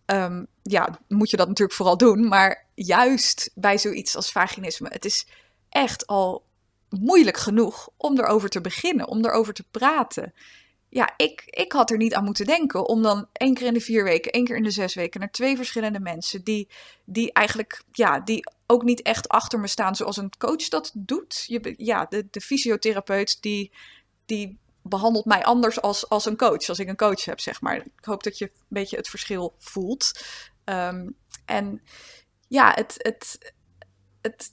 um, 0.07 0.47
ja, 0.63 0.99
moet 1.09 1.31
je 1.31 1.37
dat 1.37 1.49
natuurlijk 1.49 1.77
vooral 1.77 1.97
doen. 1.97 2.29
Maar 2.29 2.65
juist 2.75 3.51
bij 3.55 3.79
zoiets 3.79 4.17
als 4.17 4.33
vaginisme, 4.33 4.89
het 4.93 5.05
is 5.05 5.27
echt 5.69 6.07
al 6.07 6.45
moeilijk 6.89 7.37
genoeg 7.37 7.89
om 7.97 8.19
erover 8.19 8.49
te 8.49 8.61
beginnen, 8.61 9.09
om 9.09 9.25
erover 9.25 9.55
te 9.55 9.65
praten 9.71 10.35
ja, 10.95 11.15
ik, 11.17 11.43
ik 11.47 11.73
had 11.73 11.91
er 11.91 11.97
niet 11.97 12.15
aan 12.15 12.25
moeten 12.25 12.47
denken 12.47 12.89
om 12.89 13.03
dan 13.03 13.29
één 13.33 13.55
keer 13.55 13.67
in 13.67 13.75
de 13.75 13.81
vier 13.81 14.05
weken, 14.05 14.33
één 14.33 14.45
keer 14.45 14.57
in 14.57 14.63
de 14.63 14.71
zes 14.71 14.95
weken 14.95 15.21
naar 15.21 15.31
twee 15.31 15.57
verschillende 15.57 16.01
mensen 16.01 16.45
die, 16.45 16.69
die 17.05 17.33
eigenlijk, 17.33 17.83
ja, 17.93 18.21
die 18.21 18.51
ook 18.67 18.83
niet 18.83 19.03
echt 19.03 19.29
achter 19.29 19.61
me 19.61 19.67
staan 19.67 19.97
zoals 19.97 20.17
een 20.17 20.33
coach 20.39 20.69
dat 20.69 20.93
doet. 20.95 21.45
Je, 21.47 21.75
ja, 21.77 22.05
de, 22.05 22.27
de 22.31 22.41
fysiotherapeut 22.41 23.43
die, 23.43 23.73
die 24.27 24.59
behandelt 24.83 25.25
mij 25.25 25.45
anders 25.45 25.81
als, 25.81 26.09
als 26.09 26.27
een 26.27 26.37
coach, 26.37 26.69
als 26.69 26.79
ik 26.79 26.89
een 26.89 26.97
coach 26.97 27.25
heb, 27.25 27.41
zeg 27.41 27.61
maar. 27.61 27.77
Ik 27.77 28.05
hoop 28.05 28.23
dat 28.23 28.39
je 28.39 28.45
een 28.45 28.61
beetje 28.69 28.97
het 28.97 29.09
verschil 29.09 29.55
voelt. 29.59 30.25
Um, 30.65 31.17
en 31.45 31.83
ja, 32.49 32.73
het, 32.75 32.95
het, 32.99 33.53
het, 34.21 34.51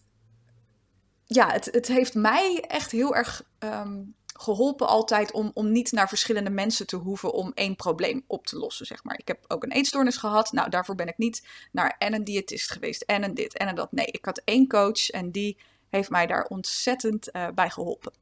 ja, 1.26 1.52
het, 1.52 1.66
het 1.66 1.88
heeft 1.88 2.14
mij 2.14 2.64
echt 2.68 2.92
heel 2.92 3.16
erg 3.16 3.44
um, 3.60 4.16
geholpen 4.42 4.88
altijd 4.88 5.32
om, 5.32 5.52
om 5.54 5.72
niet 5.72 5.92
naar 5.92 6.08
verschillende 6.08 6.50
mensen 6.50 6.88
te 6.88 6.96
hoeven 6.96 7.34
om 7.34 7.52
één 7.54 7.76
probleem 7.76 8.24
op 8.28 8.48
te 8.48 8.58
lossen, 8.58 8.86
zeg 8.86 9.04
maar. 9.04 9.18
Ik 9.18 9.28
heb 9.28 9.46
ook 9.48 9.64
een 9.64 9.72
eetstoornis 9.72 10.18
gehad. 10.18 10.52
Nou, 10.52 10.70
daarvoor 10.70 10.96
ben 10.96 11.08
ik 11.08 11.18
niet 11.18 11.48
naar 11.72 11.96
en 11.98 12.14
een 12.14 12.24
diëtist 12.24 12.72
geweest 12.72 13.02
en 13.02 13.24
een 13.24 13.34
dit 13.34 13.58
en 13.58 13.68
een 13.68 13.76
dat. 13.76 13.92
Nee, 13.92 14.06
ik 14.06 14.26
had 14.26 14.42
één 14.46 14.68
coach 14.68 15.10
en 15.10 15.32
die 15.32 15.58
heeft 15.90 16.10
mij 16.10 16.28
daar 16.28 16.46
ontzettend 16.46 17.30
uh, 17.36 17.48
bij 17.56 17.70
geholpen. 17.70 18.14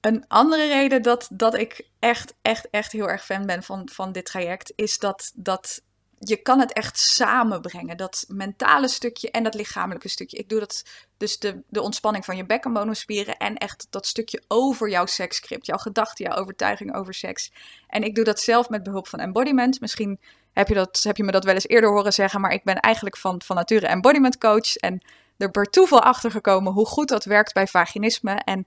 Een 0.00 0.24
andere 0.28 0.66
reden 0.66 1.02
dat, 1.02 1.28
dat 1.32 1.54
ik 1.54 1.86
echt, 1.98 2.34
echt, 2.42 2.70
echt 2.70 2.92
heel 2.92 3.08
erg 3.08 3.24
fan 3.24 3.46
ben 3.46 3.62
van, 3.62 3.88
van 3.92 4.12
dit 4.12 4.24
traject 4.24 4.72
is 4.76 4.98
dat, 4.98 5.32
dat 5.34 5.82
je 6.22 6.36
kan 6.36 6.60
het 6.60 6.72
echt 6.72 6.98
samenbrengen. 6.98 7.96
Dat 7.96 8.24
mentale 8.28 8.88
stukje 8.88 9.30
en 9.30 9.42
dat 9.42 9.54
lichamelijke 9.54 10.08
stukje. 10.08 10.36
Ik 10.36 10.48
doe 10.48 10.58
dat 10.58 10.84
dus 11.16 11.38
de, 11.38 11.62
de 11.68 11.82
ontspanning 11.82 12.24
van 12.24 12.36
je 12.36 12.46
bekkenbodemspieren 12.46 13.36
en 13.36 13.56
echt 13.56 13.86
dat 13.90 14.06
stukje 14.06 14.42
over 14.48 14.90
jouw 14.90 15.06
seksscript. 15.06 15.66
Jouw 15.66 15.76
gedachten, 15.76 16.24
jouw 16.24 16.36
overtuiging 16.36 16.94
over 16.94 17.14
seks. 17.14 17.52
En 17.86 18.02
ik 18.02 18.14
doe 18.14 18.24
dat 18.24 18.40
zelf 18.40 18.68
met 18.68 18.82
behulp 18.82 19.08
van 19.08 19.18
embodiment. 19.18 19.80
Misschien 19.80 20.20
heb 20.52 20.68
je, 20.68 20.74
dat, 20.74 21.00
heb 21.02 21.16
je 21.16 21.24
me 21.24 21.32
dat 21.32 21.44
wel 21.44 21.54
eens 21.54 21.68
eerder 21.68 21.90
horen 21.90 22.12
zeggen, 22.12 22.40
maar 22.40 22.52
ik 22.52 22.64
ben 22.64 22.80
eigenlijk 22.80 23.16
van, 23.16 23.42
van 23.44 23.56
nature 23.56 23.86
embodiment 23.86 24.38
coach. 24.38 24.76
En 24.76 25.02
er 25.36 25.50
per 25.50 25.70
toeval 25.70 26.00
achter 26.00 26.30
gekomen 26.30 26.72
hoe 26.72 26.86
goed 26.86 27.08
dat 27.08 27.24
werkt 27.24 27.54
bij 27.54 27.66
vaginisme. 27.66 28.34
En 28.34 28.66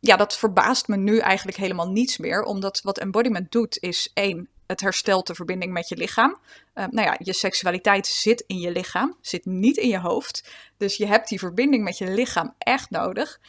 ja, 0.00 0.16
dat 0.16 0.36
verbaast 0.36 0.88
me 0.88 0.96
nu 0.96 1.18
eigenlijk 1.18 1.58
helemaal 1.58 1.88
niets 1.88 2.18
meer. 2.18 2.42
Omdat 2.42 2.80
wat 2.82 2.98
embodiment 2.98 3.52
doet 3.52 3.78
is 3.78 4.10
één, 4.14 4.48
het 4.70 4.80
herstelt 4.80 5.26
de 5.26 5.34
verbinding 5.34 5.72
met 5.72 5.88
je 5.88 5.96
lichaam. 5.96 6.38
Uh, 6.74 6.84
nou 6.90 7.06
ja, 7.06 7.16
je 7.18 7.32
seksualiteit 7.32 8.06
zit 8.06 8.44
in 8.46 8.58
je 8.58 8.70
lichaam, 8.70 9.16
zit 9.20 9.44
niet 9.44 9.76
in 9.76 9.88
je 9.88 9.98
hoofd. 9.98 10.50
Dus 10.76 10.96
je 10.96 11.06
hebt 11.06 11.28
die 11.28 11.38
verbinding 11.38 11.84
met 11.84 11.98
je 11.98 12.10
lichaam 12.10 12.54
echt 12.58 12.90
nodig. 12.90 13.40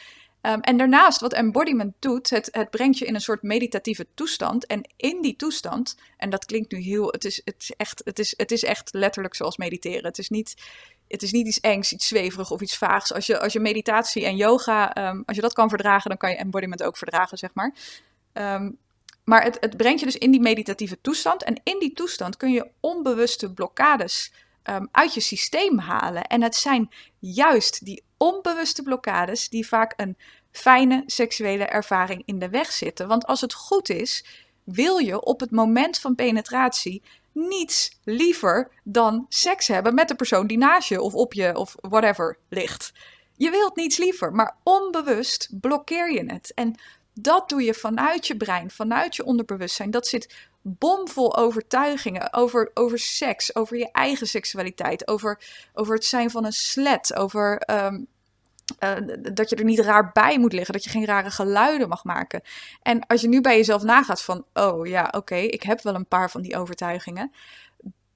Um, 0.42 0.60
en 0.60 0.76
daarnaast, 0.76 1.20
wat 1.20 1.32
embodiment 1.32 1.94
doet, 1.98 2.30
het, 2.30 2.48
het 2.52 2.70
brengt 2.70 2.98
je 2.98 3.04
in 3.04 3.14
een 3.14 3.20
soort 3.20 3.42
meditatieve 3.42 4.06
toestand. 4.14 4.66
En 4.66 4.90
in 4.96 5.22
die 5.22 5.36
toestand, 5.36 5.96
en 6.16 6.30
dat 6.30 6.44
klinkt 6.44 6.72
nu 6.72 6.78
heel, 6.78 7.06
het 7.06 7.24
is, 7.24 7.40
het 7.44 7.74
echt, 7.76 8.02
het 8.04 8.18
is, 8.18 8.34
het 8.36 8.50
is 8.50 8.64
echt 8.64 8.92
letterlijk 8.92 9.34
zoals 9.34 9.56
mediteren. 9.56 10.04
Het 10.04 10.18
is 10.18 10.28
niet, 10.28 10.54
het 11.08 11.22
is 11.22 11.32
niet 11.32 11.46
iets 11.46 11.60
engs, 11.60 11.92
iets 11.92 12.08
zweverig 12.08 12.50
of 12.50 12.60
iets 12.60 12.76
vaags. 12.76 13.12
Als 13.12 13.26
je, 13.26 13.40
als 13.40 13.52
je 13.52 13.60
meditatie 13.60 14.24
en 14.24 14.36
yoga, 14.36 15.08
um, 15.08 15.22
als 15.26 15.36
je 15.36 15.42
dat 15.42 15.52
kan 15.52 15.68
verdragen, 15.68 16.08
dan 16.08 16.18
kan 16.18 16.30
je 16.30 16.36
embodiment 16.36 16.82
ook 16.82 16.96
verdragen, 16.96 17.38
zeg 17.38 17.50
maar. 17.54 17.74
Um, 18.32 18.78
maar 19.24 19.42
het, 19.42 19.56
het 19.60 19.76
brengt 19.76 20.00
je 20.00 20.06
dus 20.06 20.18
in 20.18 20.30
die 20.30 20.40
meditatieve 20.40 21.00
toestand. 21.00 21.42
En 21.42 21.60
in 21.62 21.78
die 21.78 21.92
toestand 21.92 22.36
kun 22.36 22.52
je 22.52 22.70
onbewuste 22.80 23.52
blokkades 23.52 24.32
um, 24.70 24.88
uit 24.92 25.14
je 25.14 25.20
systeem 25.20 25.78
halen. 25.78 26.22
En 26.22 26.42
het 26.42 26.54
zijn 26.54 26.90
juist 27.18 27.84
die 27.84 28.02
onbewuste 28.16 28.82
blokkades 28.82 29.48
die 29.48 29.68
vaak 29.68 29.92
een 29.96 30.16
fijne 30.50 31.02
seksuele 31.06 31.64
ervaring 31.64 32.22
in 32.24 32.38
de 32.38 32.48
weg 32.48 32.72
zitten. 32.72 33.08
Want 33.08 33.26
als 33.26 33.40
het 33.40 33.54
goed 33.54 33.88
is, 33.88 34.24
wil 34.64 34.98
je 34.98 35.24
op 35.24 35.40
het 35.40 35.50
moment 35.50 35.98
van 35.98 36.14
penetratie 36.14 37.02
niets 37.32 37.98
liever 38.04 38.70
dan 38.84 39.26
seks 39.28 39.68
hebben 39.68 39.94
met 39.94 40.08
de 40.08 40.14
persoon 40.14 40.46
die 40.46 40.58
naast 40.58 40.88
je 40.88 41.00
of 41.00 41.14
op 41.14 41.32
je 41.32 41.56
of 41.56 41.74
whatever 41.80 42.38
ligt. 42.48 42.92
Je 43.36 43.50
wilt 43.50 43.76
niets 43.76 43.96
liever, 43.96 44.32
maar 44.32 44.56
onbewust 44.62 45.48
blokkeer 45.60 46.12
je 46.12 46.24
het. 46.32 46.52
En 46.54 46.74
dat 47.14 47.48
doe 47.48 47.62
je 47.62 47.74
vanuit 47.74 48.26
je 48.26 48.36
brein, 48.36 48.70
vanuit 48.70 49.16
je 49.16 49.24
onderbewustzijn. 49.24 49.90
Dat 49.90 50.06
zit 50.06 50.34
bomvol 50.62 51.36
overtuigingen 51.36 52.32
over, 52.32 52.70
over 52.74 52.98
seks, 52.98 53.54
over 53.54 53.78
je 53.78 53.90
eigen 53.92 54.26
seksualiteit, 54.26 55.08
over, 55.08 55.40
over 55.72 55.94
het 55.94 56.04
zijn 56.04 56.30
van 56.30 56.44
een 56.44 56.52
slet, 56.52 57.16
over 57.16 57.62
um, 57.70 58.06
uh, 58.80 58.96
dat 59.32 59.50
je 59.50 59.56
er 59.56 59.64
niet 59.64 59.78
raar 59.78 60.10
bij 60.12 60.38
moet 60.38 60.52
liggen, 60.52 60.72
dat 60.72 60.84
je 60.84 60.90
geen 60.90 61.04
rare 61.04 61.30
geluiden 61.30 61.88
mag 61.88 62.04
maken. 62.04 62.42
En 62.82 63.06
als 63.06 63.20
je 63.20 63.28
nu 63.28 63.40
bij 63.40 63.56
jezelf 63.56 63.82
nagaat 63.82 64.22
van, 64.22 64.44
oh 64.52 64.86
ja, 64.86 65.08
oké, 65.16 65.36
ik 65.36 65.62
heb 65.62 65.82
wel 65.82 65.94
een 65.94 66.06
paar 66.06 66.30
van 66.30 66.42
die 66.42 66.56
overtuigingen 66.56 67.32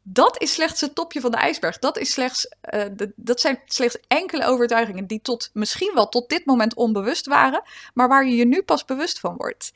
dat 0.09 0.43
is 0.43 0.53
slechts 0.53 0.81
het 0.81 0.95
topje 0.95 1.21
van 1.21 1.31
de 1.31 1.37
ijsberg. 1.37 1.79
Dat, 1.79 1.99
is 1.99 2.13
slechts, 2.13 2.49
de, 2.93 3.13
dat 3.17 3.41
zijn 3.41 3.61
slechts 3.65 3.99
enkele 4.09 4.45
overtuigingen 4.45 5.07
die 5.07 5.21
tot, 5.23 5.51
misschien 5.53 5.91
wel 5.95 6.09
tot 6.09 6.29
dit 6.29 6.47
moment 6.47 6.75
onbewust 6.75 7.27
waren, 7.27 7.63
maar 7.95 8.09
waar 8.09 8.27
je 8.27 8.37
je 8.37 8.47
nu 8.47 8.63
pas 8.63 8.85
bewust 8.85 9.21
van 9.21 9.37
wordt. 9.37 9.73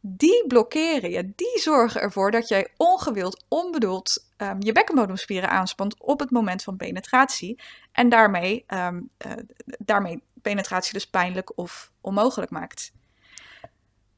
Die 0.00 0.44
blokkeren 0.46 1.10
je, 1.10 1.32
die 1.36 1.60
zorgen 1.60 2.00
ervoor 2.00 2.30
dat 2.30 2.48
jij 2.48 2.68
ongewild, 2.76 3.44
onbedoeld 3.48 4.24
um, 4.36 4.56
je 4.58 4.72
bekkenbodemspieren 4.72 5.50
aanspant 5.50 6.00
op 6.00 6.20
het 6.20 6.30
moment 6.30 6.62
van 6.62 6.76
penetratie. 6.76 7.60
En 7.92 8.08
daarmee, 8.08 8.64
um, 8.68 9.10
uh, 9.26 9.32
daarmee 9.78 10.22
penetratie 10.42 10.92
dus 10.92 11.06
pijnlijk 11.06 11.58
of 11.58 11.90
onmogelijk 12.00 12.50
maakt. 12.50 12.92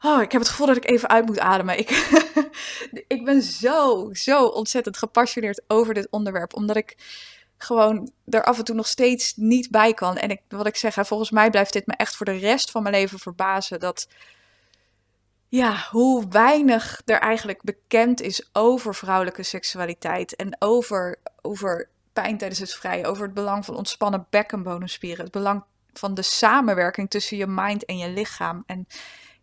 Oh, 0.04 0.22
ik 0.22 0.32
heb 0.32 0.40
het 0.40 0.50
gevoel 0.50 0.66
dat 0.66 0.76
ik 0.76 0.90
even 0.90 1.08
uit 1.08 1.26
moet 1.26 1.38
ademen. 1.38 1.78
Ik, 1.78 1.90
ik 3.06 3.24
ben 3.24 3.42
zo, 3.42 4.08
zo 4.12 4.44
ontzettend 4.44 4.96
gepassioneerd 4.96 5.62
over 5.66 5.94
dit 5.94 6.10
onderwerp. 6.10 6.54
Omdat 6.54 6.76
ik 6.76 6.96
gewoon 7.58 8.12
er 8.28 8.44
af 8.44 8.58
en 8.58 8.64
toe 8.64 8.74
nog 8.74 8.86
steeds 8.86 9.36
niet 9.36 9.70
bij 9.70 9.94
kan. 9.94 10.16
En 10.16 10.30
ik, 10.30 10.40
wat 10.48 10.66
ik 10.66 10.76
zeg, 10.76 10.94
volgens 10.94 11.30
mij 11.30 11.50
blijft 11.50 11.72
dit 11.72 11.86
me 11.86 11.94
echt 11.96 12.16
voor 12.16 12.26
de 12.26 12.36
rest 12.36 12.70
van 12.70 12.82
mijn 12.82 12.94
leven 12.94 13.18
verbazen. 13.18 13.80
Dat, 13.80 14.08
ja, 15.48 15.86
hoe 15.90 16.28
weinig 16.28 17.02
er 17.04 17.18
eigenlijk 17.18 17.62
bekend 17.62 18.20
is 18.20 18.48
over 18.52 18.94
vrouwelijke 18.94 19.42
seksualiteit. 19.42 20.36
En 20.36 20.56
over, 20.58 21.18
over 21.40 21.88
pijn 22.12 22.38
tijdens 22.38 22.60
het 22.60 22.74
vrije. 22.74 23.06
Over 23.06 23.24
het 23.24 23.34
belang 23.34 23.64
van 23.64 23.76
ontspannen 23.76 24.26
bekkenbodemspieren. 24.30 25.24
Het 25.24 25.32
belang 25.32 25.64
van 25.92 26.14
de 26.14 26.22
samenwerking 26.22 27.10
tussen 27.10 27.36
je 27.36 27.46
mind 27.46 27.84
en 27.84 27.98
je 27.98 28.08
lichaam. 28.08 28.62
En 28.66 28.86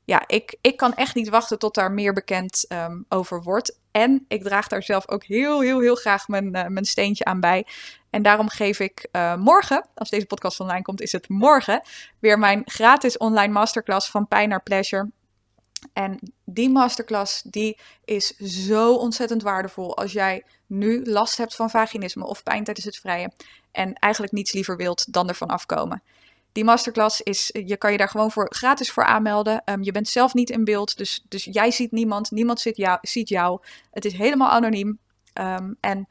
ja, 0.10 0.24
ik, 0.28 0.58
ik 0.62 0.78
kan 0.78 0.94
echt 0.94 1.16
niet 1.16 1.30
wachten 1.30 1.60
tot 1.60 1.76
daar 1.76 1.92
meer 1.92 2.14
bekend 2.14 2.66
um, 2.70 3.06
over 3.10 3.44
wordt. 3.44 3.80
En 3.92 4.26
ik 4.28 4.44
draag 4.44 4.68
daar 4.68 4.84
zelf 4.84 5.10
ook 5.10 5.24
heel, 5.24 5.62
heel, 5.62 5.80
heel 5.80 5.96
graag 5.96 6.28
mijn, 6.28 6.56
uh, 6.56 6.66
mijn 6.66 6.86
steentje 6.86 7.26
aan 7.26 7.40
bij. 7.40 7.68
En 8.10 8.22
daarom 8.22 8.50
geef 8.50 8.80
ik 8.80 9.08
uh, 9.12 9.36
morgen, 9.36 9.86
als 9.96 10.10
deze 10.10 10.26
podcast 10.26 10.60
online 10.60 10.82
komt, 10.82 11.02
is 11.02 11.12
het 11.12 11.30
morgen, 11.30 11.82
weer 12.20 12.40
mijn 12.40 12.62
gratis 12.66 13.18
online 13.18 13.54
masterclass 13.54 14.10
van 14.10 14.28
pijn 14.28 14.50
naar 14.50 14.64
pleasure. 14.64 15.10
En 15.94 16.20
die 16.46 16.70
masterclass 16.70 17.42
die 17.42 17.80
is 18.06 18.38
zo 18.38 18.96
ontzettend 18.96 19.44
waardevol 19.44 19.98
als 19.98 20.12
jij 20.12 20.44
nu 20.66 21.06
last 21.06 21.38
hebt 21.38 21.56
van 21.56 21.70
vaginisme 21.70 22.26
of 22.26 22.44
pijn 22.44 22.64
tijdens 22.64 22.86
het 22.86 22.98
vrije 22.98 23.32
en 23.72 23.94
eigenlijk 23.94 24.34
niets 24.34 24.54
liever 24.54 24.78
wilt 24.78 25.14
dan 25.14 25.28
ervan 25.28 25.48
afkomen. 25.48 26.04
Die 26.52 26.64
masterclass 26.64 27.22
is, 27.22 27.50
je 27.66 27.78
kan 27.78 27.92
je 27.92 27.98
daar 27.98 28.10
gewoon 28.10 28.32
voor 28.32 28.48
gratis 28.56 28.92
voor 28.92 29.04
aanmelden. 29.04 29.62
Ehm, 29.66 29.82
je 29.82 29.92
bent 29.92 30.08
zelf 30.08 30.34
niet 30.34 30.50
in 30.50 30.64
beeld, 30.64 30.98
dus, 30.98 31.26
dus 31.28 31.48
jij 31.52 31.72
ziet 31.72 31.92
niemand, 31.92 32.32
niemand 32.32 32.60
ziet 32.60 32.78
jou. 32.78 32.98
Ziet 33.02 33.30
jou. 33.30 33.60
Het 33.92 34.06
is 34.06 34.14
helemaal 34.14 34.50
anoniem. 34.50 35.00
Ehm, 35.34 35.74
en 35.80 36.08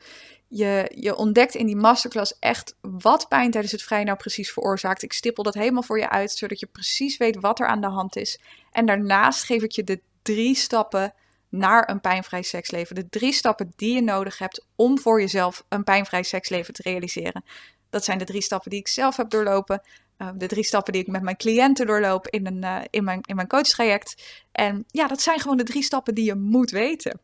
je, 0.48 0.92
je 0.94 1.16
ontdekt 1.16 1.54
in 1.54 1.66
die 1.66 1.76
masterclass 1.76 2.38
echt 2.38 2.74
wat 2.80 3.28
pijn 3.28 3.50
tijdens 3.50 3.72
het 3.72 3.82
vrij 3.82 4.04
nou 4.04 4.16
precies 4.16 4.52
veroorzaakt. 4.52 5.02
Ik 5.02 5.12
stippel 5.12 5.42
dat 5.42 5.54
helemaal 5.54 5.82
voor 5.82 5.98
je 5.98 6.08
uit, 6.08 6.30
zodat 6.30 6.60
je 6.60 6.66
precies 6.66 7.16
weet 7.16 7.40
wat 7.40 7.60
er 7.60 7.66
aan 7.66 7.80
de 7.80 7.86
hand 7.86 8.16
is. 8.16 8.40
En 8.70 8.86
daarnaast 8.86 9.44
geef 9.44 9.62
ik 9.62 9.72
je 9.72 9.84
de 9.84 10.00
drie 10.22 10.54
stappen 10.54 11.14
naar 11.48 11.90
een 11.90 12.00
pijnvrij 12.00 12.42
seksleven. 12.42 12.94
De 12.94 13.08
drie 13.08 13.32
stappen 13.32 13.72
die 13.76 13.94
je 13.94 14.02
nodig 14.02 14.38
hebt 14.38 14.66
om 14.76 14.98
voor 14.98 15.20
jezelf 15.20 15.64
een 15.68 15.84
pijnvrij 15.84 16.22
seksleven 16.22 16.74
te 16.74 16.82
realiseren. 16.82 17.44
Dat 17.90 18.04
zijn 18.04 18.18
de 18.18 18.24
drie 18.24 18.42
stappen 18.42 18.70
die 18.70 18.80
ik 18.80 18.88
zelf 18.88 19.16
heb 19.16 19.30
doorlopen. 19.30 19.82
Uh, 20.18 20.28
de 20.34 20.46
drie 20.46 20.64
stappen 20.64 20.92
die 20.92 21.02
ik 21.02 21.08
met 21.08 21.22
mijn 21.22 21.36
cliënten 21.36 21.86
doorloop 21.86 22.28
in, 22.28 22.46
een, 22.46 22.64
uh, 22.64 22.80
in, 22.90 23.04
mijn, 23.04 23.20
in 23.22 23.36
mijn 23.36 23.48
coachtraject. 23.48 24.22
En 24.52 24.84
ja, 24.86 25.06
dat 25.06 25.20
zijn 25.20 25.40
gewoon 25.40 25.56
de 25.56 25.62
drie 25.64 25.82
stappen 25.82 26.14
die 26.14 26.24
je 26.24 26.34
moet 26.34 26.70
weten. 26.70 27.20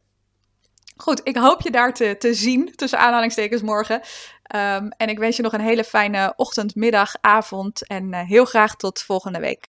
Goed, 0.96 1.20
ik 1.24 1.36
hoop 1.36 1.60
je 1.60 1.70
daar 1.70 1.94
te, 1.94 2.16
te 2.18 2.34
zien, 2.34 2.72
tussen 2.74 2.98
aanhalingstekens 2.98 3.62
morgen. 3.62 3.94
Um, 4.54 4.88
en 4.88 5.08
ik 5.08 5.18
wens 5.18 5.36
je 5.36 5.42
nog 5.42 5.52
een 5.52 5.60
hele 5.60 5.84
fijne 5.84 6.32
ochtend, 6.36 6.74
middag, 6.74 7.14
avond 7.20 7.86
en 7.86 8.12
uh, 8.12 8.20
heel 8.20 8.44
graag 8.44 8.76
tot 8.76 9.02
volgende 9.02 9.38
week. 9.38 9.66